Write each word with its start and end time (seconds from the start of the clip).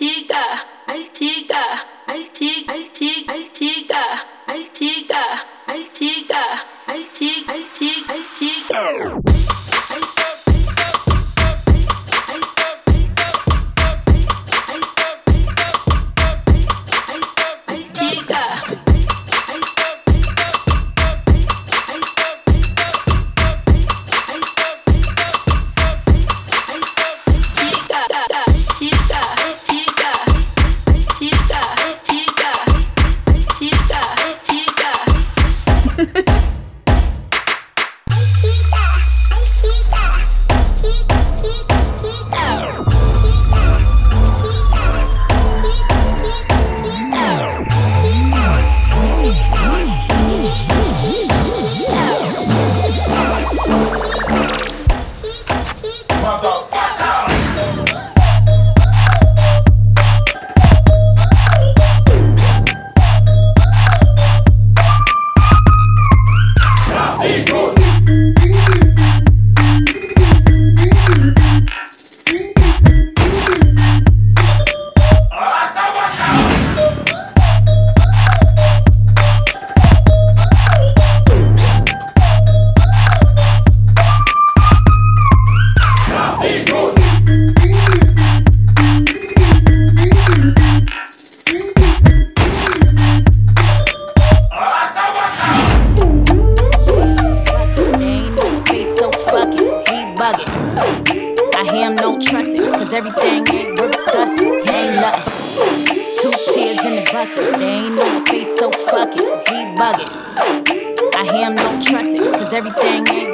fatiga. 0.00 0.79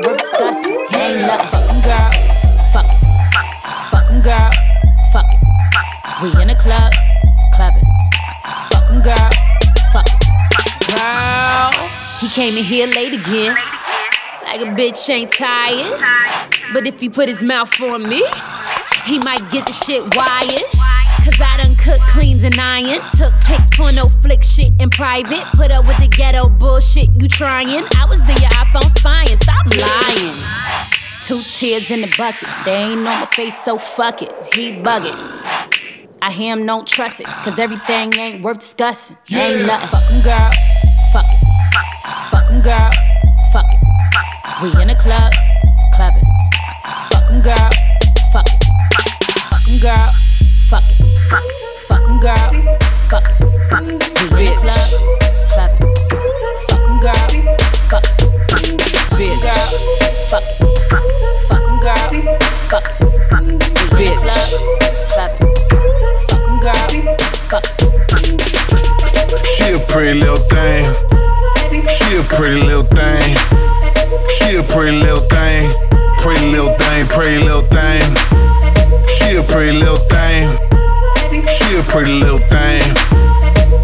Brooks 0.02 0.30
Gus, 0.38 0.66
ain't 0.94 1.20
nothing. 1.26 1.50
Fuck 1.52 1.70
em, 1.70 1.80
girl, 1.82 2.10
fuck 2.72 2.86
it. 2.86 2.98
Fuck 3.90 4.10
em, 4.10 4.20
girl, 4.20 4.50
fuck 5.12 5.26
it. 5.32 5.38
We 6.22 6.42
in 6.42 6.48
the 6.48 6.54
club, 6.54 6.92
clubbing. 7.54 7.84
Fuck 8.70 8.90
em, 8.90 9.00
girl, 9.02 9.30
fuck 9.92 10.06
it. 10.06 10.18
Girl, 10.88 11.70
he 12.20 12.28
came 12.28 12.56
in 12.56 12.64
here 12.64 12.86
late 12.86 13.14
again. 13.14 13.56
Like 14.44 14.60
a 14.60 14.66
bitch 14.66 15.08
ain't 15.08 15.30
tired. 15.30 16.00
But 16.72 16.86
if 16.86 17.00
he 17.00 17.08
put 17.08 17.28
his 17.28 17.42
mouth 17.42 17.80
on 17.80 18.02
me, 18.02 18.22
he 19.04 19.18
might 19.20 19.48
get 19.50 19.66
the 19.66 19.72
shit 19.72 20.02
wired. 20.14 20.75
Cause 21.26 21.40
I 21.40 21.56
done 21.56 21.74
cook, 21.74 21.98
cleans, 22.08 22.44
and 22.44 22.56
iron. 22.56 23.00
Took 23.18 23.34
pics, 23.40 23.68
porno, 23.76 24.08
flick 24.22 24.44
shit 24.44 24.72
in 24.80 24.90
private. 24.90 25.42
Put 25.56 25.72
up 25.72 25.84
with 25.84 25.96
the 25.98 26.06
ghetto 26.06 26.48
bullshit 26.48 27.10
you 27.20 27.26
trying. 27.26 27.66
I 27.66 28.06
was 28.08 28.20
in 28.20 28.36
your 28.36 28.54
iPhone 28.62 28.96
spying, 28.96 29.36
stop 29.36 29.66
lying. 29.66 30.32
Two 31.26 31.42
tears 31.42 31.90
in 31.90 32.02
the 32.02 32.14
bucket, 32.16 32.48
they 32.64 32.76
ain't 32.76 32.98
on 32.98 33.04
my 33.04 33.26
face, 33.26 33.60
so 33.64 33.76
fuck 33.76 34.22
it. 34.22 34.32
He 34.54 34.70
bugging. 34.70 35.18
I 36.22 36.30
hear 36.30 36.56
him, 36.56 36.64
don't 36.64 36.86
trust 36.86 37.18
it, 37.18 37.26
cause 37.26 37.58
everything 37.58 38.14
ain't 38.14 38.44
worth 38.44 38.60
discussing. 38.60 39.16
Ain't 39.28 39.66
nothing. 39.66 39.88
Fuck 39.90 40.10
him, 40.12 40.22
girl. 40.22 40.50
Fuck 41.12 41.26
it. 41.26 41.56
Fuck 42.30 42.50
him, 42.50 42.62
girl. 42.62 42.90
Fuck 43.52 43.66
it. 43.66 43.86
We 44.62 44.80
in 44.80 44.88
the 44.88 44.94
club, 44.94 45.32
clubbing. 45.96 46.22
Fuck 47.10 47.30
em, 47.32 47.42
girl. 47.42 47.70
Fuck 48.32 48.46
it. 48.46 48.64
Fuck 49.50 49.68
em, 49.68 49.80
girl. 49.80 50.12
Fuck 50.70 50.84
it. 51.00 51.05
Fuck 51.28 51.42
em, 52.06 52.20
girl. 52.20 52.52
Fuck 53.08 53.26
the 53.38 54.46
club, 54.62 54.90
clubbing. 55.48 55.90
Fuck 56.68 56.84
em, 56.86 57.00
girl. 57.00 57.28
Fuck. 57.88 58.04
Fuck 59.00 59.20
em, 59.20 59.34
girl. 59.34 59.70
Fuck. 60.30 60.44
Fuck 61.48 61.64
em, 61.66 61.74
girl. 61.80 62.10
Fuck 62.68 62.86
the 63.90 64.06
club, 64.22 64.50
clubbing. 65.08 65.54
Fuck 66.28 66.44
em, 66.46 66.60
girl. 66.60 66.88
Fuck 67.50 67.64
it. 67.64 67.86
She 69.46 69.66
a 69.72 69.78
pretty 69.78 70.14
little 70.20 70.36
thing. 70.36 70.84
She 71.88 72.16
a 72.16 72.22
pretty 72.22 72.60
little 72.62 72.84
thing. 72.84 73.36
She 74.38 74.56
a 74.56 74.62
pretty 74.62 74.96
little 74.96 75.20
thing, 75.20 75.74
pretty 76.18 76.46
little 76.46 76.72
thing, 76.74 77.06
pretty 77.08 77.38
little 77.42 77.62
thing. 77.62 78.16
She 79.08 79.36
a 79.36 79.42
pretty 79.42 79.72
little 79.76 79.96
thing. 79.96 80.56
She 81.48 81.76
a 81.76 81.82
pretty 81.84 82.18
little 82.20 82.38
thing. 82.38 82.82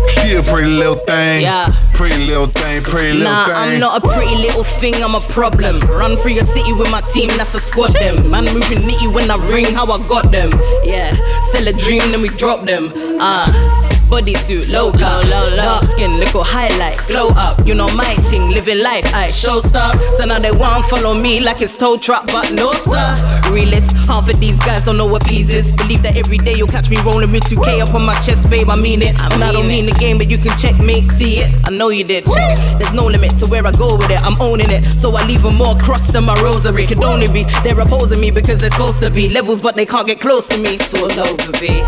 She 0.08 0.34
a 0.34 0.42
pretty 0.42 0.70
little 0.70 0.96
thing. 0.96 1.42
Yeah. 1.42 1.74
Pretty 1.92 2.26
little 2.26 2.46
thing, 2.46 2.82
pretty 2.82 3.12
little 3.12 3.32
nah, 3.32 3.46
thing. 3.46 3.54
I'm 3.54 3.80
not 3.80 4.04
a 4.04 4.08
pretty 4.08 4.34
little 4.34 4.64
thing, 4.64 4.94
I'm 5.02 5.14
a 5.14 5.20
problem. 5.20 5.80
Run 5.82 6.16
through 6.16 6.32
your 6.32 6.44
city 6.44 6.72
with 6.72 6.90
my 6.90 7.00
team, 7.02 7.28
that's 7.36 7.54
a 7.54 7.60
squad 7.60 7.92
them. 7.92 8.30
Man 8.30 8.44
moving 8.46 8.78
nitty 8.78 9.12
when 9.12 9.30
I 9.30 9.36
ring, 9.52 9.66
how 9.66 9.86
I 9.86 9.98
got 10.08 10.32
them. 10.32 10.50
Yeah, 10.82 11.14
sell 11.52 11.68
a 11.68 11.72
dream, 11.72 12.00
then 12.10 12.22
we 12.22 12.28
drop 12.28 12.64
them. 12.64 12.92
Ah. 13.20 13.78
Uh 13.78 13.81
bodysuit, 14.12 14.68
low, 14.68 14.90
low, 14.90 15.56
dark 15.56 15.84
skin, 15.88 16.18
little 16.18 16.44
highlight, 16.44 16.98
glow 17.06 17.28
up. 17.28 17.66
You 17.66 17.74
know 17.74 17.88
my 17.96 18.14
thing, 18.28 18.50
living 18.50 18.82
life, 18.82 19.06
I 19.14 19.30
show 19.30 19.62
stop. 19.62 19.98
So 20.16 20.26
now 20.26 20.38
they 20.38 20.52
want 20.52 20.84
follow 20.84 21.14
me 21.14 21.40
like 21.40 21.62
it's 21.62 21.78
toe 21.78 21.96
trap, 21.96 22.26
but 22.26 22.52
no 22.52 22.72
sir. 22.72 23.08
Realist, 23.50 23.96
half 24.06 24.28
of 24.28 24.38
these 24.38 24.58
guys 24.58 24.84
don't 24.84 24.98
know 24.98 25.06
what 25.06 25.24
peas 25.24 25.48
is. 25.48 25.74
Believe 25.76 26.02
that 26.02 26.18
every 26.18 26.36
day 26.36 26.52
you'll 26.54 26.68
catch 26.68 26.90
me 26.90 26.98
rolling 27.00 27.32
with 27.32 27.44
2K 27.44 27.80
up 27.80 27.94
on 27.94 28.04
my 28.04 28.14
chest, 28.20 28.50
babe. 28.50 28.68
I 28.68 28.76
mean 28.76 29.00
it. 29.00 29.18
I 29.18 29.32
and 29.32 29.42
I 29.42 29.50
don't 29.50 29.66
mean 29.66 29.86
the 29.86 29.92
game, 29.92 30.18
but 30.18 30.28
you 30.28 30.36
can 30.36 30.56
check 30.58 30.76
me, 30.78 31.02
see 31.08 31.38
it. 31.38 31.48
I 31.64 31.70
know 31.70 31.88
you 31.88 32.04
did. 32.04 32.26
Check. 32.26 32.58
There's 32.76 32.92
no 32.92 33.06
limit 33.06 33.38
to 33.38 33.46
where 33.46 33.66
I 33.66 33.72
go 33.72 33.96
with 33.96 34.10
it. 34.10 34.20
I'm 34.22 34.38
owning 34.42 34.70
it, 34.70 34.84
so 34.92 35.16
I 35.16 35.26
leave 35.26 35.42
them 35.42 35.56
more 35.56 35.76
crossed 35.78 36.12
than 36.12 36.24
my 36.24 36.38
rosary. 36.42 36.86
Could 36.86 37.02
only 37.02 37.32
be 37.32 37.44
they're 37.64 37.80
opposing 37.80 38.20
me 38.20 38.30
because 38.30 38.60
they're 38.60 38.76
supposed 38.76 39.02
to 39.02 39.10
be 39.10 39.30
levels, 39.30 39.62
but 39.62 39.74
they 39.74 39.86
can't 39.86 40.06
get 40.06 40.20
close 40.20 40.48
to 40.48 40.58
me. 40.60 40.76
So 40.76 41.04
over, 41.04 41.52
be. 41.60 41.80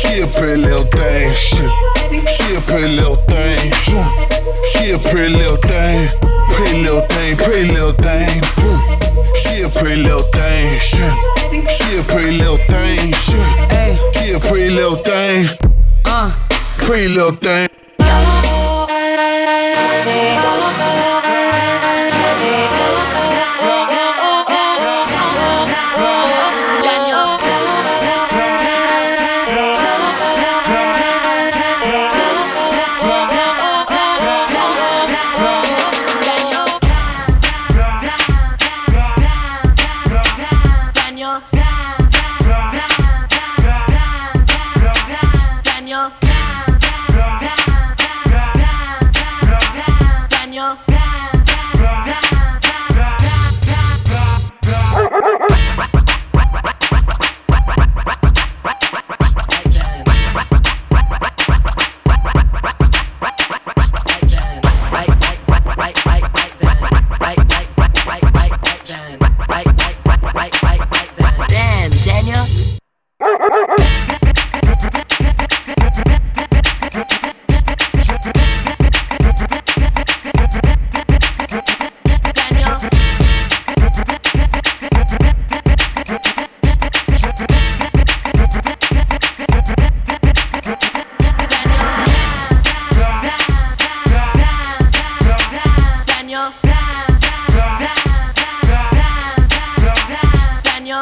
She 0.00 0.20
a 0.20 0.26
pretty 0.26 0.62
little 0.62 0.84
thing. 0.84 1.34
She 1.50 2.54
a 2.54 2.60
pretty 2.60 2.88
little 2.96 3.16
thing. 3.16 3.72
She 4.72 4.90
a 4.92 4.98
pretty 4.98 5.34
little 5.34 5.56
thing. 5.56 6.08
Pretty 6.52 6.82
little 6.82 7.06
thing, 7.06 7.36
pretty 7.36 7.72
little 7.72 7.92
thing. 7.92 8.42
She 9.42 9.62
a 9.62 9.68
pretty 9.68 10.02
little 10.02 10.22
thing. 10.22 10.78
She 10.80 11.98
a 11.98 12.02
pretty 12.04 12.38
little 12.38 12.58
thing. 12.68 13.12
She 14.14 14.32
a 14.32 14.40
pretty 14.40 14.70
little 14.70 14.96
thing. 14.96 15.48
Uh, 16.04 16.32
pretty 16.78 17.08
little 17.08 17.34
thing. 17.34 17.68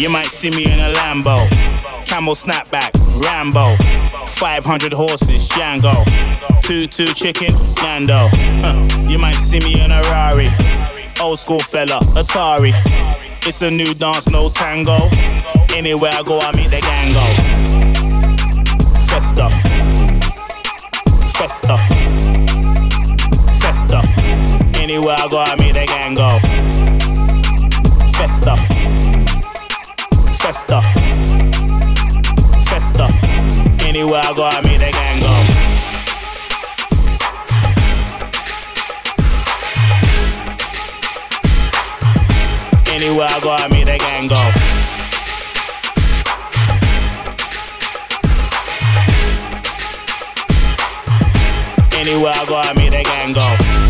You 0.00 0.08
might 0.08 0.28
see 0.28 0.48
me 0.48 0.64
in 0.64 0.80
a 0.80 0.94
Lambo, 0.94 1.46
camel 2.06 2.34
snapback, 2.34 2.90
Rambo, 3.22 3.76
500 4.24 4.94
horses, 4.94 5.46
Django, 5.46 5.92
2-2 6.62 7.14
chicken, 7.14 7.52
Nando. 7.82 8.30
Huh. 8.32 8.88
You 9.10 9.18
might 9.18 9.34
see 9.34 9.58
me 9.60 9.84
in 9.84 9.90
a 9.90 10.00
Rari, 10.04 10.48
old 11.20 11.38
school 11.38 11.60
fella, 11.60 12.00
Atari. 12.16 12.72
It's 13.46 13.60
a 13.60 13.70
new 13.70 13.92
dance, 13.92 14.26
no 14.30 14.48
tango. 14.48 15.10
Anywhere 15.76 16.12
I 16.14 16.22
go, 16.22 16.38
I 16.40 16.56
meet 16.56 16.70
the 16.70 16.80
gang 16.80 17.12
go. 17.12 17.26
Festa, 19.04 19.50
festa, 21.36 21.76
festa. 23.60 24.00
Anywhere 24.80 25.16
I 25.18 25.28
go, 25.30 25.40
I 25.40 25.56
meet 25.56 25.74
the 25.74 25.84
gang 25.84 26.14
go. 26.14 26.38
Festa 28.16 28.69
festa, 30.52 30.80
festa. 32.66 33.06
Anywhere 33.86 34.20
I 34.20 34.32
go, 34.34 34.44
I 34.44 34.60
meet 34.62 34.78
the 34.78 34.90
gang 34.90 35.20
go. 35.20 35.34
Anywhere 42.92 43.28
I 43.30 43.40
go, 43.40 43.52
I 43.52 43.68
meet 43.68 43.84
the 43.84 43.96
gang 43.96 44.26
go. 44.26 44.42
Anywhere 51.96 52.34
I 52.34 52.44
go, 52.46 52.56
I 52.56 52.72
meet 52.74 52.90
the 52.90 53.04
gang 53.04 53.32
go. 53.32 53.89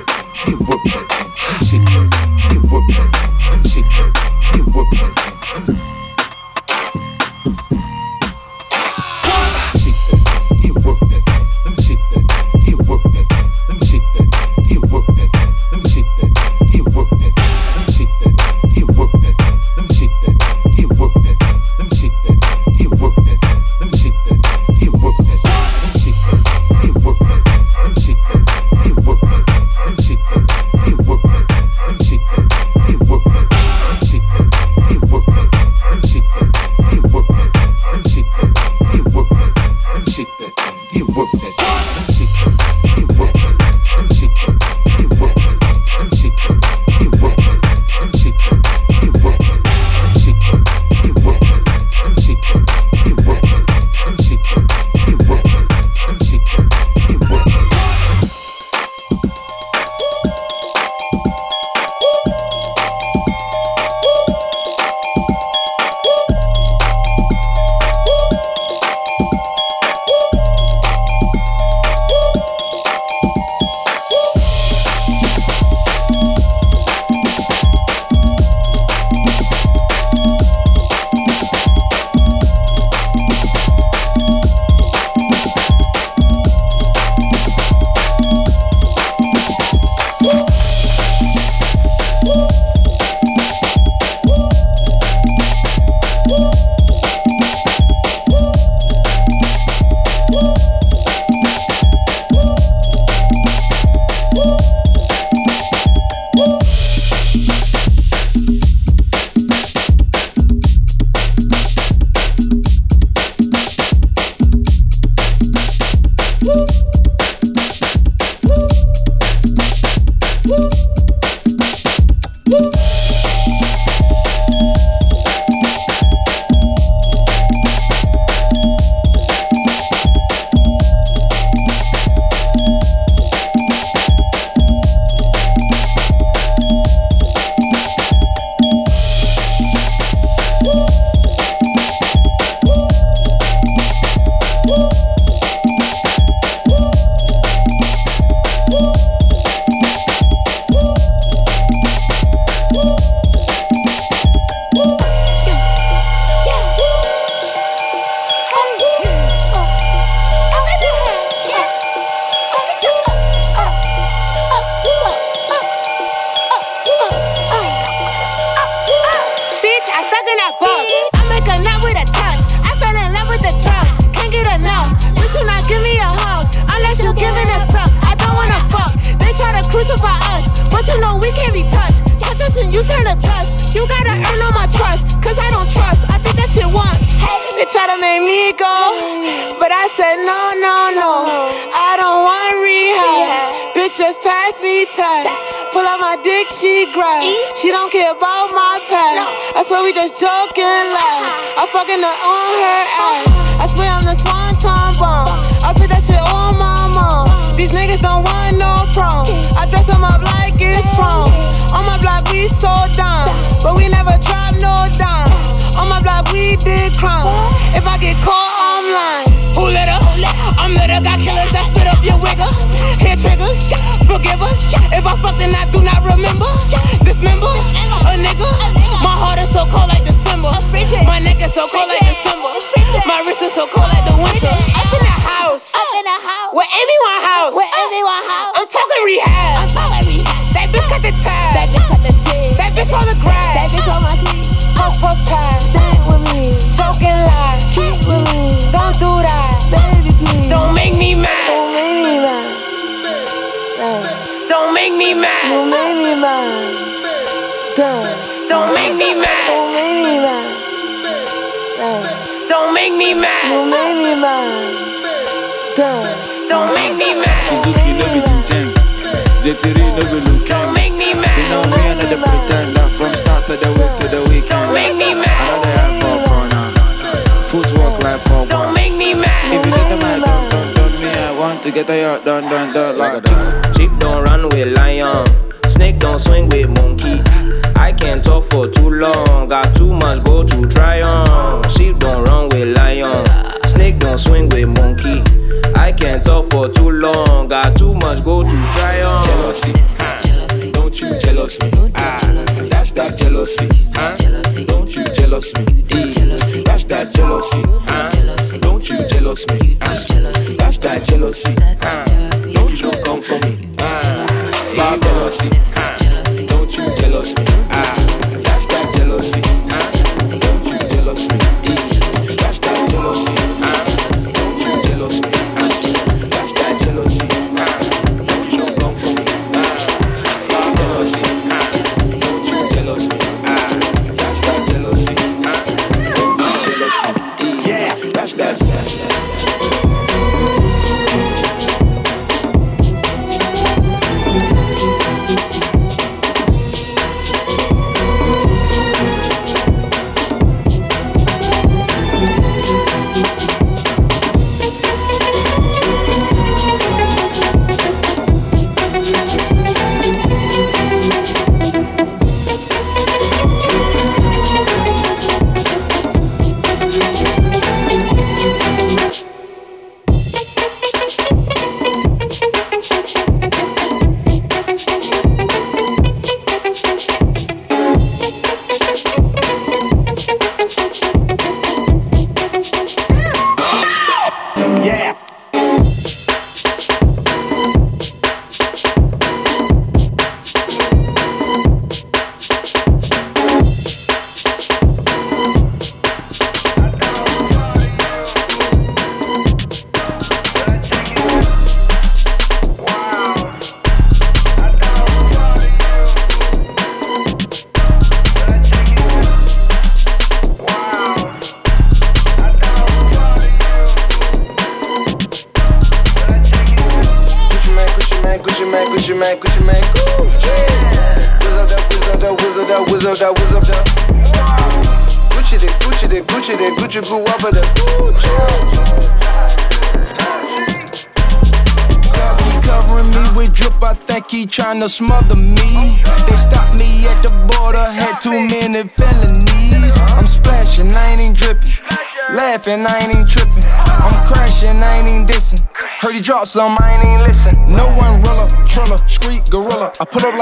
some, 446.51 446.75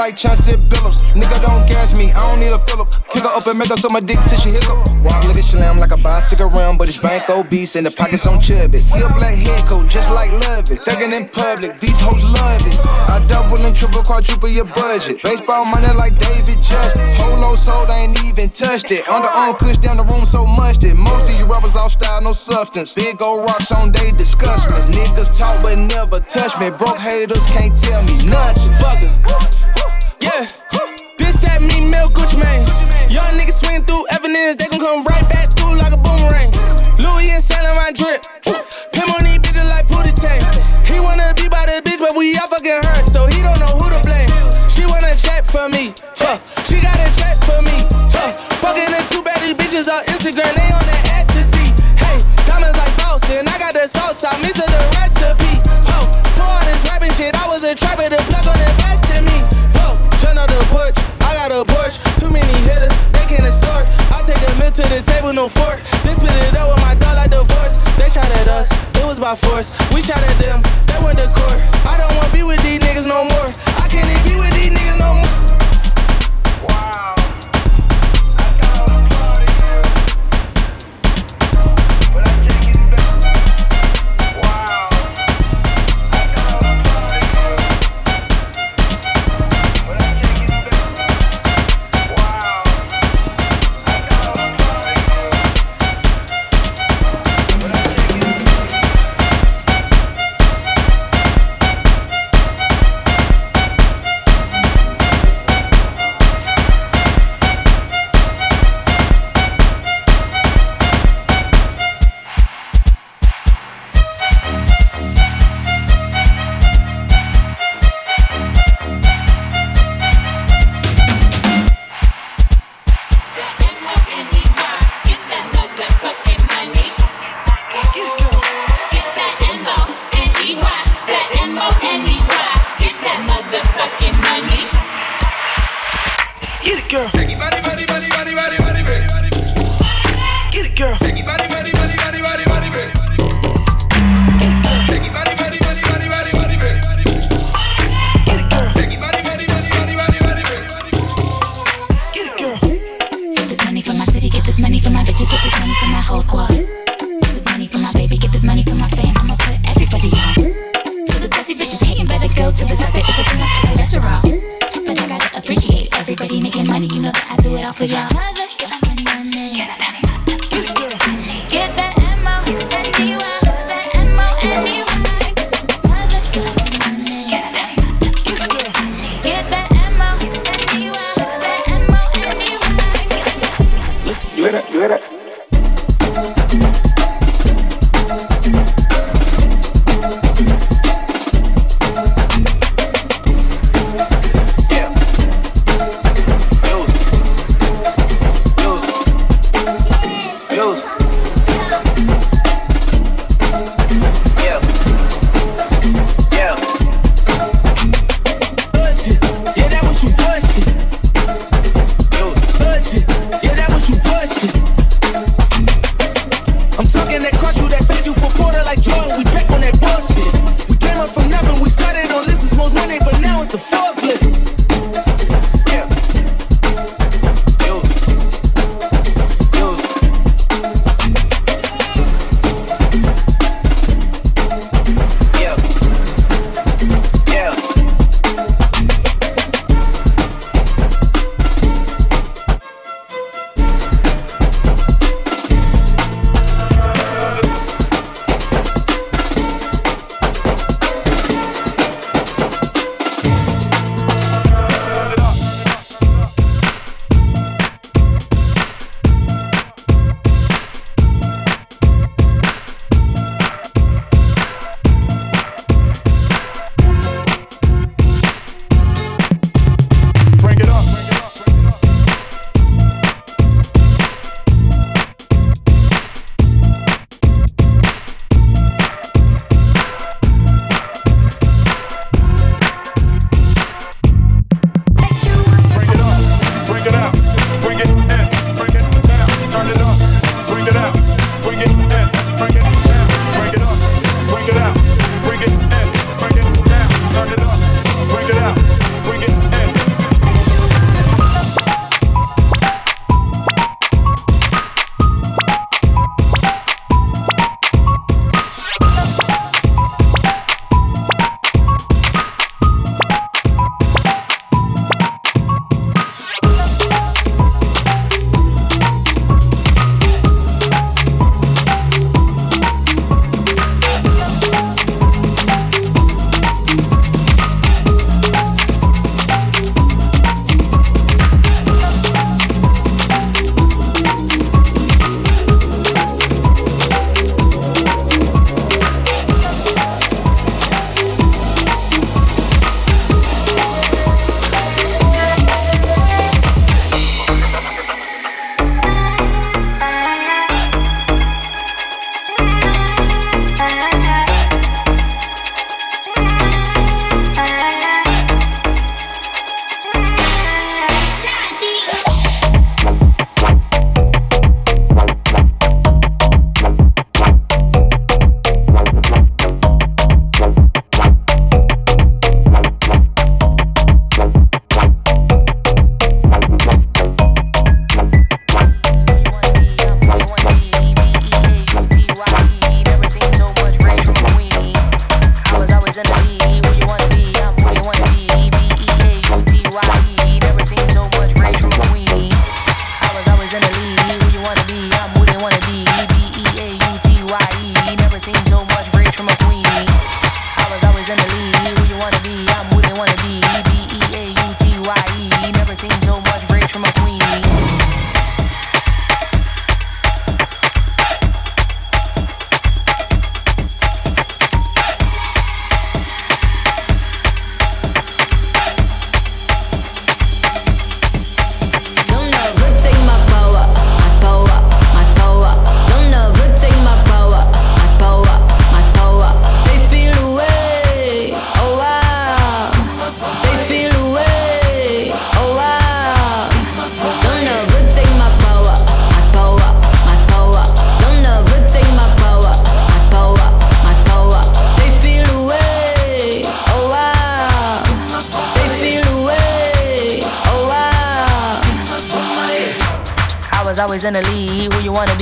like 0.00 0.16
Chauncey 0.16 0.56
Billups. 0.56 1.04
Nigga 1.12 1.36
don't 1.44 1.68
gas 1.68 1.92
me, 1.92 2.08
I 2.16 2.24
don't 2.24 2.40
need 2.40 2.48
a 2.56 2.58
Phillip. 2.64 2.88
Pick 3.12 3.20
her 3.20 3.32
up 3.36 3.44
and 3.46 3.58
make 3.60 3.68
her 3.68 3.76
so 3.76 3.92
my 3.92 4.00
dick 4.00 4.16
till 4.32 4.40
she 4.40 4.48
hiccup. 4.48 4.80
Walk 5.04 5.20
like 5.28 5.36
a 5.36 5.44
slam 5.44 5.78
like 5.78 5.92
a 5.92 6.00
bicycle 6.00 6.48
rim, 6.48 6.78
but 6.80 6.88
it's 6.88 6.96
bank 6.96 7.28
obese 7.28 7.76
and 7.76 7.84
the 7.84 7.92
pockets 7.92 8.26
on 8.26 8.40
chubby. 8.40 8.80
He 8.80 9.04
a 9.04 9.12
black 9.12 9.36
head 9.36 9.60
coat, 9.68 9.92
just 9.92 10.08
like 10.16 10.32
love 10.32 10.72
it. 10.72 10.80
Thuggin' 10.88 11.12
in 11.12 11.28
public, 11.28 11.76
these 11.84 12.00
hoes 12.00 12.24
love 12.24 12.64
it. 12.64 12.80
I 13.12 13.20
double 13.28 13.60
and 13.60 13.76
triple, 13.76 14.00
quadruple 14.00 14.48
your 14.48 14.64
budget. 14.72 15.20
Baseball 15.22 15.68
money 15.68 15.92
like 15.92 16.16
David 16.16 16.56
Justice. 16.64 17.12
Holo 17.20 17.54
sold, 17.54 17.92
I 17.92 18.08
ain't 18.08 18.16
even 18.24 18.48
touched 18.48 18.88
it. 18.90 19.04
Underarm 19.04 19.58
kush 19.60 19.76
down 19.84 20.00
the 20.00 20.06
room 20.08 20.24
so 20.24 20.46
much 20.46 20.80
that 20.80 20.96
Most 20.96 21.28
of 21.28 21.36
you 21.38 21.44
rappers 21.44 21.76
all 21.76 21.92
style, 21.92 22.22
no 22.24 22.32
substance. 22.32 22.94
Big 22.96 23.20
old 23.20 23.44
rocks 23.44 23.70
on, 23.70 23.92
they 23.92 24.16
disgust 24.16 24.72
me. 24.72 24.80
Niggas 24.96 25.36
talk 25.36 25.60
but 25.62 25.76
never 25.76 26.24
touch 26.24 26.56
me. 26.56 26.72
Broke 26.72 27.00
haters 27.00 27.44
can't 27.52 27.76
tell 27.76 28.00
me 28.08 28.16
nothing. 28.24 28.72
Fuck 28.80 29.04
em. 29.04 29.60
Yeah. 30.20 30.46
This 31.18 31.40
that 31.44 31.60
me 31.64 31.88
milk 31.90 32.12
Gucci 32.12 32.36
man. 32.36 32.64
Young 33.08 33.40
niggas 33.40 33.60
swing 33.60 33.82
through 33.88 34.04
evidence, 34.12 34.56
they 34.60 34.68
gon' 34.68 34.80
come 34.80 35.00
right 35.08 35.24
back 35.32 35.48
through 35.56 35.76
like 35.80 35.92
a 35.92 36.00
boomerang. 36.00 36.52
Louis 37.00 37.32
and 37.32 37.42
selling 37.42 37.72
my 37.76 37.90
drip. 37.92 38.20
Pim 38.44 39.08
on 39.08 39.22
these 39.24 39.40
bitches 39.40 39.68
like 39.72 39.88
Pootie 39.88 40.14
Tang. 40.14 40.40
He 40.84 41.00
wanna 41.00 41.32
be 41.34 41.48
by 41.48 41.64
the 41.64 41.80
bitch, 41.80 41.98
but 41.98 42.12
we 42.16 42.36
all 42.36 42.48
fucking 42.52 42.84
hurt, 42.84 43.04
so 43.08 43.26
he 43.26 43.40
don't 43.40 43.58
know 43.58 43.72
who 43.80 43.88
to 43.88 44.00
blame. 44.04 44.28
She 44.68 44.84
wanna 44.84 45.16
check 45.16 45.48
for 45.48 45.66
me, 45.72 45.96
huh? 46.20 46.36
She 46.68 46.78
got 46.84 47.00
a 47.00 47.08
check 47.16 47.40
for 47.42 47.60
me, 47.64 47.88
huh? 48.12 48.36
Fucking 48.60 48.92
the 48.92 49.00
two 49.08 49.24
baddest 49.24 49.56
bitches 49.56 49.88
on 49.88 50.04
Instagram, 50.12 50.52
they 50.52 50.68
on 50.70 50.84
their 50.84 51.02
ecstasy. 51.16 51.72
Hey, 51.96 52.20
diamonds 52.44 52.76
like 52.76 52.94
false, 53.00 53.24
and 53.32 53.48
I 53.48 53.56
got 53.58 53.72
the 53.72 53.88
sauce, 53.88 54.22
I'm 54.22 54.38
into 54.44 54.62
the 54.62 54.69
table, 65.30 65.42
no 65.42 65.48
fork. 65.48 65.80
Then 66.02 66.16
spit 66.16 66.30
it 66.48 66.56
up 66.56 66.74
with 66.74 66.82
my 66.82 66.94
dog 66.94 67.16
like 67.16 67.30
divorce. 67.30 67.82
They 67.96 68.08
shot 68.08 68.30
at 68.30 68.48
us, 68.48 68.70
it 68.96 69.04
was 69.04 69.20
by 69.20 69.34
force. 69.34 69.70
We 69.94 70.02
shot 70.02 70.22
at 70.22 70.38
them, 70.38 70.62
they 70.86 71.04
went 71.04 71.18
to 71.18 71.28
court. 71.28 71.79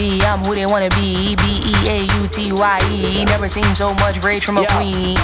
Who 0.08 0.14
you 0.14 0.24
wanna 0.24 0.24
be? 0.24 0.24
I'm 0.24 0.44
who 0.44 0.54
they 0.54 0.64
wanna 0.64 0.88
be. 0.96 1.36
B 1.36 1.60
E 1.68 1.74
A 1.84 1.98
U 2.00 2.28
T 2.28 2.52
Y 2.52 2.80
E. 2.92 3.24
Never 3.26 3.46
seen 3.46 3.74
so 3.74 3.92
much 3.94 4.16
rage 4.24 4.42
from 4.42 4.56
a 4.56 4.64
queen. 4.64 5.16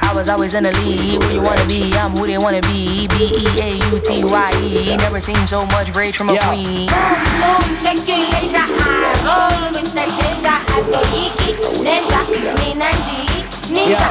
I 0.00 0.12
was 0.14 0.28
always 0.30 0.54
in 0.54 0.64
the 0.64 0.72
lead. 0.80 1.22
Who 1.22 1.28
you 1.34 1.42
wanna 1.42 1.66
be? 1.66 1.92
I'm 1.92 2.12
who 2.16 2.26
they 2.26 2.38
wanna 2.38 2.62
be. 2.62 3.06
B 3.08 3.16
E 3.36 3.46
A 3.60 3.70
U 3.92 4.00
T 4.00 4.24
Y 4.24 4.50
E. 4.62 4.96
Never 4.96 5.20
seen 5.20 5.44
so 5.44 5.66
much 5.66 5.94
rage 5.94 6.16
from 6.16 6.30
a 6.30 6.38
queen. 6.48 6.88
Boom, 6.88 7.64
check 7.84 8.00
your 8.08 8.24
eye. 8.24 9.12
Roll 9.28 9.76
with 9.76 9.92
the 9.92 10.04
danger. 10.16 10.56
I 10.56 10.80
go 10.88 11.00
iki, 11.12 11.52
ninja, 11.84 12.20
me 12.32 12.72
ninety, 12.80 13.28
ninja. 13.68 14.08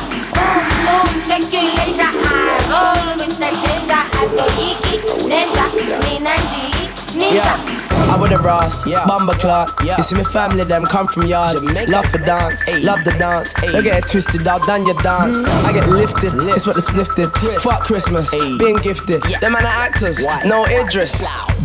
Check 1.25 1.49
your 1.49 1.73
eye. 1.73 2.61
Roll 2.69 3.17
with 3.17 3.33
the 3.41 3.49
danger. 3.49 3.97
I 3.97 4.29
go 4.29 4.45
iki, 4.61 4.93
ninja, 5.25 5.65
me 6.05 6.19
ninety, 6.21 6.69
ninja. 7.17 7.82
I 8.09 8.17
would 8.19 8.31
have 8.31 8.43
Ross, 8.43 8.85
yeah. 8.85 8.99
Bumba 8.99 9.33
Clark. 9.33 9.69
Yeah. 9.83 9.97
You 9.97 10.03
see 10.03 10.15
me 10.15 10.23
family, 10.23 10.63
them 10.63 10.83
come 10.85 11.07
from 11.07 11.23
yard. 11.23 11.57
Jamaica. 11.57 11.89
Love 11.91 12.05
for 12.05 12.17
dance, 12.19 12.63
Ayy. 12.65 12.83
love 12.83 13.03
the 13.03 13.11
dance. 13.11 13.53
Ayy. 13.55 13.71
Don't 13.71 13.83
get 13.83 14.03
it 14.03 14.09
twisted, 14.09 14.47
I've 14.47 14.61
done 14.63 14.85
your 14.85 14.95
dance. 14.95 15.41
Mm. 15.41 15.65
I 15.65 15.73
get 15.73 15.87
lifted, 15.89 16.33
Lift. 16.35 16.57
it's 16.57 16.67
what 16.67 16.75
the 16.75 16.93
lifted. 16.97 17.33
Twist. 17.33 17.63
Fuck 17.63 17.81
Christmas, 17.81 18.33
Ayy. 18.33 18.59
being 18.59 18.75
gifted. 18.77 19.21
Yeah. 19.29 19.39
Them 19.39 19.53
man 19.53 19.63
are 19.65 19.67
actors, 19.87 20.23
Why? 20.23 20.43
no 20.45 20.63
Idris. 20.65 21.19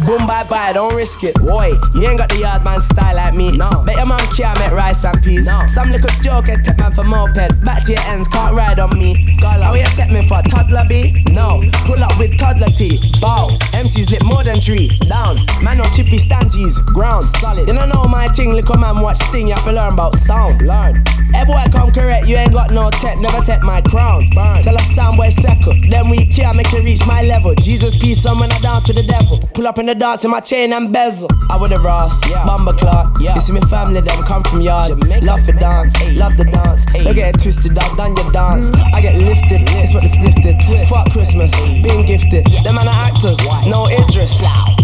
Boom, 0.06 0.26
bye 0.26 0.46
bye, 0.48 0.72
don't 0.72 0.94
risk 0.94 1.24
it. 1.24 1.34
Boy, 1.34 1.74
you 1.94 2.06
ain't 2.08 2.18
got 2.18 2.28
the 2.30 2.38
yard 2.38 2.64
man 2.64 2.80
style 2.80 3.16
like 3.16 3.34
me. 3.34 3.52
No. 3.56 3.70
Bet 3.84 3.96
your 3.96 4.06
man 4.06 4.20
can't 4.34 4.58
make 4.60 4.70
rice 4.72 5.04
and 5.04 5.20
peas. 5.22 5.46
No. 5.46 5.66
Some 5.66 5.90
little 5.90 6.08
joke 6.22 6.48
and 6.48 6.64
take 6.64 6.78
man 6.78 6.92
for 6.92 7.04
moped. 7.04 7.34
Back 7.64 7.84
to 7.84 7.92
your 7.92 8.00
ends, 8.06 8.28
can't 8.28 8.54
ride 8.54 8.78
on 8.78 8.96
me. 8.98 9.36
How 9.42 9.74
you 9.74 9.84
take 9.96 10.10
me 10.10 10.26
for 10.26 10.40
toddler 10.48 10.84
B? 10.88 11.24
No. 11.30 11.62
Pull 11.84 12.02
up 12.02 12.18
with 12.18 12.32
Toddla 12.38 12.74
T. 12.76 13.12
Bow. 13.20 13.50
MCs 13.72 14.10
lit 14.10 14.24
more 14.24 14.42
than 14.44 14.60
three. 14.60 14.88
Down. 15.08 15.36
Man 15.62 15.80
on 15.80 15.90
chippy 15.92 16.16
stances. 16.28 16.78
Ground. 16.80 17.24
Solid. 17.40 17.66
You 17.66 17.74
don't 17.74 17.88
know 17.88 18.04
my 18.04 18.28
thing, 18.28 18.52
little 18.52 18.78
man 18.78 19.00
watch 19.00 19.16
sting. 19.16 19.48
You 19.48 19.54
have 19.54 19.64
to 19.64 19.72
learn 19.72 19.94
about 19.94 20.14
sound. 20.14 20.62
Learn. 20.62 21.02
Hey 21.32 21.44
boy, 21.44 21.64
come 21.72 21.90
correct. 21.90 22.26
You 22.26 22.36
ain't 22.36 22.52
got 22.52 22.70
no 22.70 22.90
tech. 22.90 23.18
Never 23.18 23.40
take 23.44 23.62
my 23.62 23.80
crown. 23.82 24.30
Burn. 24.30 24.62
Tell 24.62 24.76
us 24.76 24.94
sound 24.94 25.16
boy 25.16 25.28
second. 25.28 25.90
Then 25.90 26.08
we 26.08 26.26
can't 26.26 26.56
make 26.56 26.72
you 26.72 26.82
reach 26.82 27.06
my 27.06 27.22
level. 27.22 27.54
Jesus 27.54 27.94
peace 27.94 28.24
on 28.26 28.38
when 28.38 28.52
I 28.52 28.58
dance 28.60 28.88
with 28.88 28.96
the 28.96 29.02
devil. 29.02 29.38
Pull 29.54 29.66
up 29.66 29.78
in 29.78 29.86
the 29.86 29.94
dance 29.94 30.24
in 30.24 30.30
my 30.30 30.40
chain 30.40 30.72
and 30.72 30.92
bezel. 30.92 31.28
I 31.50 31.56
would 31.56 31.72
have 31.72 31.84
Ross. 31.84 32.18
Yeah. 32.30 32.44
Bumba 32.44 32.76
clock. 32.78 33.16
Yeah. 33.20 33.34
You 33.34 33.40
see 33.40 33.52
me 33.52 33.60
family, 33.62 34.00
them 34.00 34.22
come 34.24 34.42
from 34.42 34.60
yard. 34.60 34.88
Jamaica. 34.88 35.24
Love 35.24 35.44
for 35.44 35.52
dance. 35.52 35.96
Ayy. 35.96 36.16
Love 36.16 36.36
the 36.36 36.44
dance. 36.44 36.86
Ayy. 36.86 37.04
Don't 37.04 37.14
get 37.14 37.34
it 37.34 37.42
twisted. 37.42 37.78
I've 37.78 37.96
done 37.96 38.16
your 38.16 38.30
dance. 38.32 38.70
Mm. 38.70 38.94
I 38.94 39.00
get 39.00 39.14
lifted. 39.16 39.62
It's 39.76 39.94
what 39.94 40.02
the 40.02 40.08
splifted. 40.08 40.60
Twist. 40.60 40.92
Fuck 40.92 41.12
Christmas. 41.12 41.54
Being 41.82 42.06
gifted. 42.06 42.46
Them 42.64 42.76
man 42.76 42.88
are 42.88 42.94
actors. 43.08 43.38
No 43.66 43.86
Idris. 43.88 44.40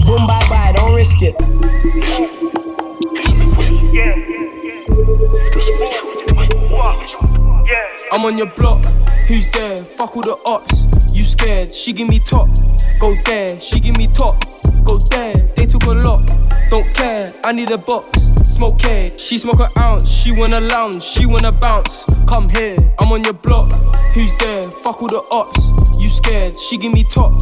Boom 0.06 0.26
bye 0.26 0.44
bye. 0.50 0.72
Don't 0.76 0.94
risk 0.94 1.22
it. 1.22 1.33
I'm 8.12 8.24
on 8.26 8.38
your 8.38 8.46
block. 8.46 8.84
Who's 9.26 9.50
there? 9.52 9.76
Fuck 9.78 10.16
all 10.16 10.22
the 10.22 10.38
ops. 10.46 10.86
You 11.16 11.24
scared? 11.24 11.74
She 11.74 11.92
give 11.92 12.08
me 12.08 12.20
top. 12.20 12.48
Go 13.00 13.12
there. 13.26 13.58
She 13.58 13.80
give 13.80 13.96
me 13.96 14.06
top. 14.06 14.44
Go 14.84 14.96
there. 15.10 15.34
They 15.56 15.66
took 15.66 15.82
a 15.84 15.90
lot. 15.90 16.30
Don't 16.70 16.86
care. 16.94 17.34
I 17.44 17.52
need 17.52 17.70
a 17.70 17.78
box. 17.78 18.30
Smoke 18.44 18.78
K. 18.78 19.12
She 19.16 19.36
smoke 19.38 19.60
an 19.60 19.70
ounce. 19.80 20.08
She 20.08 20.32
wanna 20.38 20.60
lounge. 20.60 21.02
She 21.02 21.26
wanna 21.26 21.52
bounce. 21.52 22.04
Come 22.28 22.44
here. 22.52 22.76
I'm 22.98 23.10
on 23.12 23.24
your 23.24 23.34
block. 23.34 23.72
Who's 24.14 24.38
there? 24.38 24.62
Fuck 24.62 25.02
all 25.02 25.08
the 25.08 25.22
ops. 25.32 25.70
You 26.00 26.08
scared? 26.08 26.58
She 26.58 26.78
give 26.78 26.92
me 26.92 27.04
top. 27.04 27.32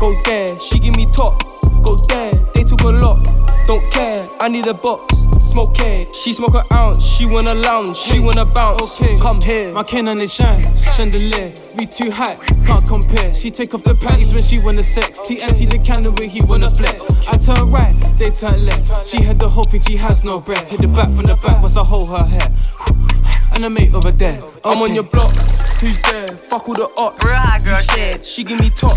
Go 0.00 0.14
there. 0.24 0.58
She 0.60 0.78
give 0.78 0.94
me 0.96 1.06
top. 1.12 1.42
Go 1.82 1.96
there. 2.08 2.32
They 2.54 2.62
took 2.62 2.82
a 2.82 2.90
lot. 2.90 3.29
Don't 3.70 3.92
care. 3.92 4.28
I 4.40 4.48
need 4.48 4.66
a 4.66 4.74
box. 4.74 5.14
Smoke 5.38 5.74
K. 5.74 6.08
She 6.12 6.32
smoke 6.32 6.54
an 6.54 6.64
ounce. 6.74 7.04
She 7.06 7.24
wanna 7.26 7.54
lounge. 7.54 7.96
She 7.96 8.18
wanna 8.18 8.44
bounce. 8.44 9.00
Okay. 9.00 9.16
Come 9.16 9.40
here. 9.40 9.70
My 9.70 9.84
cannon 9.84 10.18
is 10.18 10.34
shine, 10.34 10.60
chandelier, 10.96 11.52
we 11.78 11.86
too 11.86 12.10
high, 12.10 12.34
can't 12.66 12.84
compare. 12.84 13.32
She 13.32 13.48
take 13.48 13.72
off 13.72 13.84
the 13.84 13.94
panties 13.94 14.34
when 14.34 14.42
she 14.42 14.56
wanna 14.64 14.82
sex. 14.82 15.20
TNT 15.20 15.70
the 15.70 15.78
candle 15.78 16.12
where 16.14 16.28
he 16.28 16.40
wanna 16.48 16.68
flex. 16.68 17.00
I 17.28 17.36
turn 17.36 17.70
right, 17.70 17.94
they 18.18 18.30
turn 18.30 18.58
left. 18.66 19.06
She 19.06 19.22
had 19.22 19.38
the 19.38 19.48
whole 19.48 19.62
thing, 19.62 19.82
she 19.82 19.94
has 19.98 20.24
no 20.24 20.40
breath. 20.40 20.68
Hit 20.68 20.80
the 20.80 20.88
back 20.88 21.12
from 21.12 21.26
the 21.26 21.36
back, 21.36 21.62
once 21.62 21.76
I 21.76 21.84
hold 21.84 22.08
her 22.10 22.26
hair. 22.26 22.50
And 23.52 23.64
I 23.64 23.68
mate 23.68 23.94
over 23.94 24.10
there. 24.12 24.40
I'm 24.64 24.80
on 24.82 24.94
your 24.94 25.02
block. 25.04 25.36
Who's 25.80 26.00
there? 26.02 26.26
Fuck 26.48 26.68
all 26.68 26.74
the 26.74 26.88
ops. 26.98 27.24
Real 27.24 27.34
hot 27.36 27.64
girl 27.64 27.76
shit. 27.94 28.24
She 28.24 28.42
give 28.44 28.58
me 28.60 28.70
top. 28.70 28.96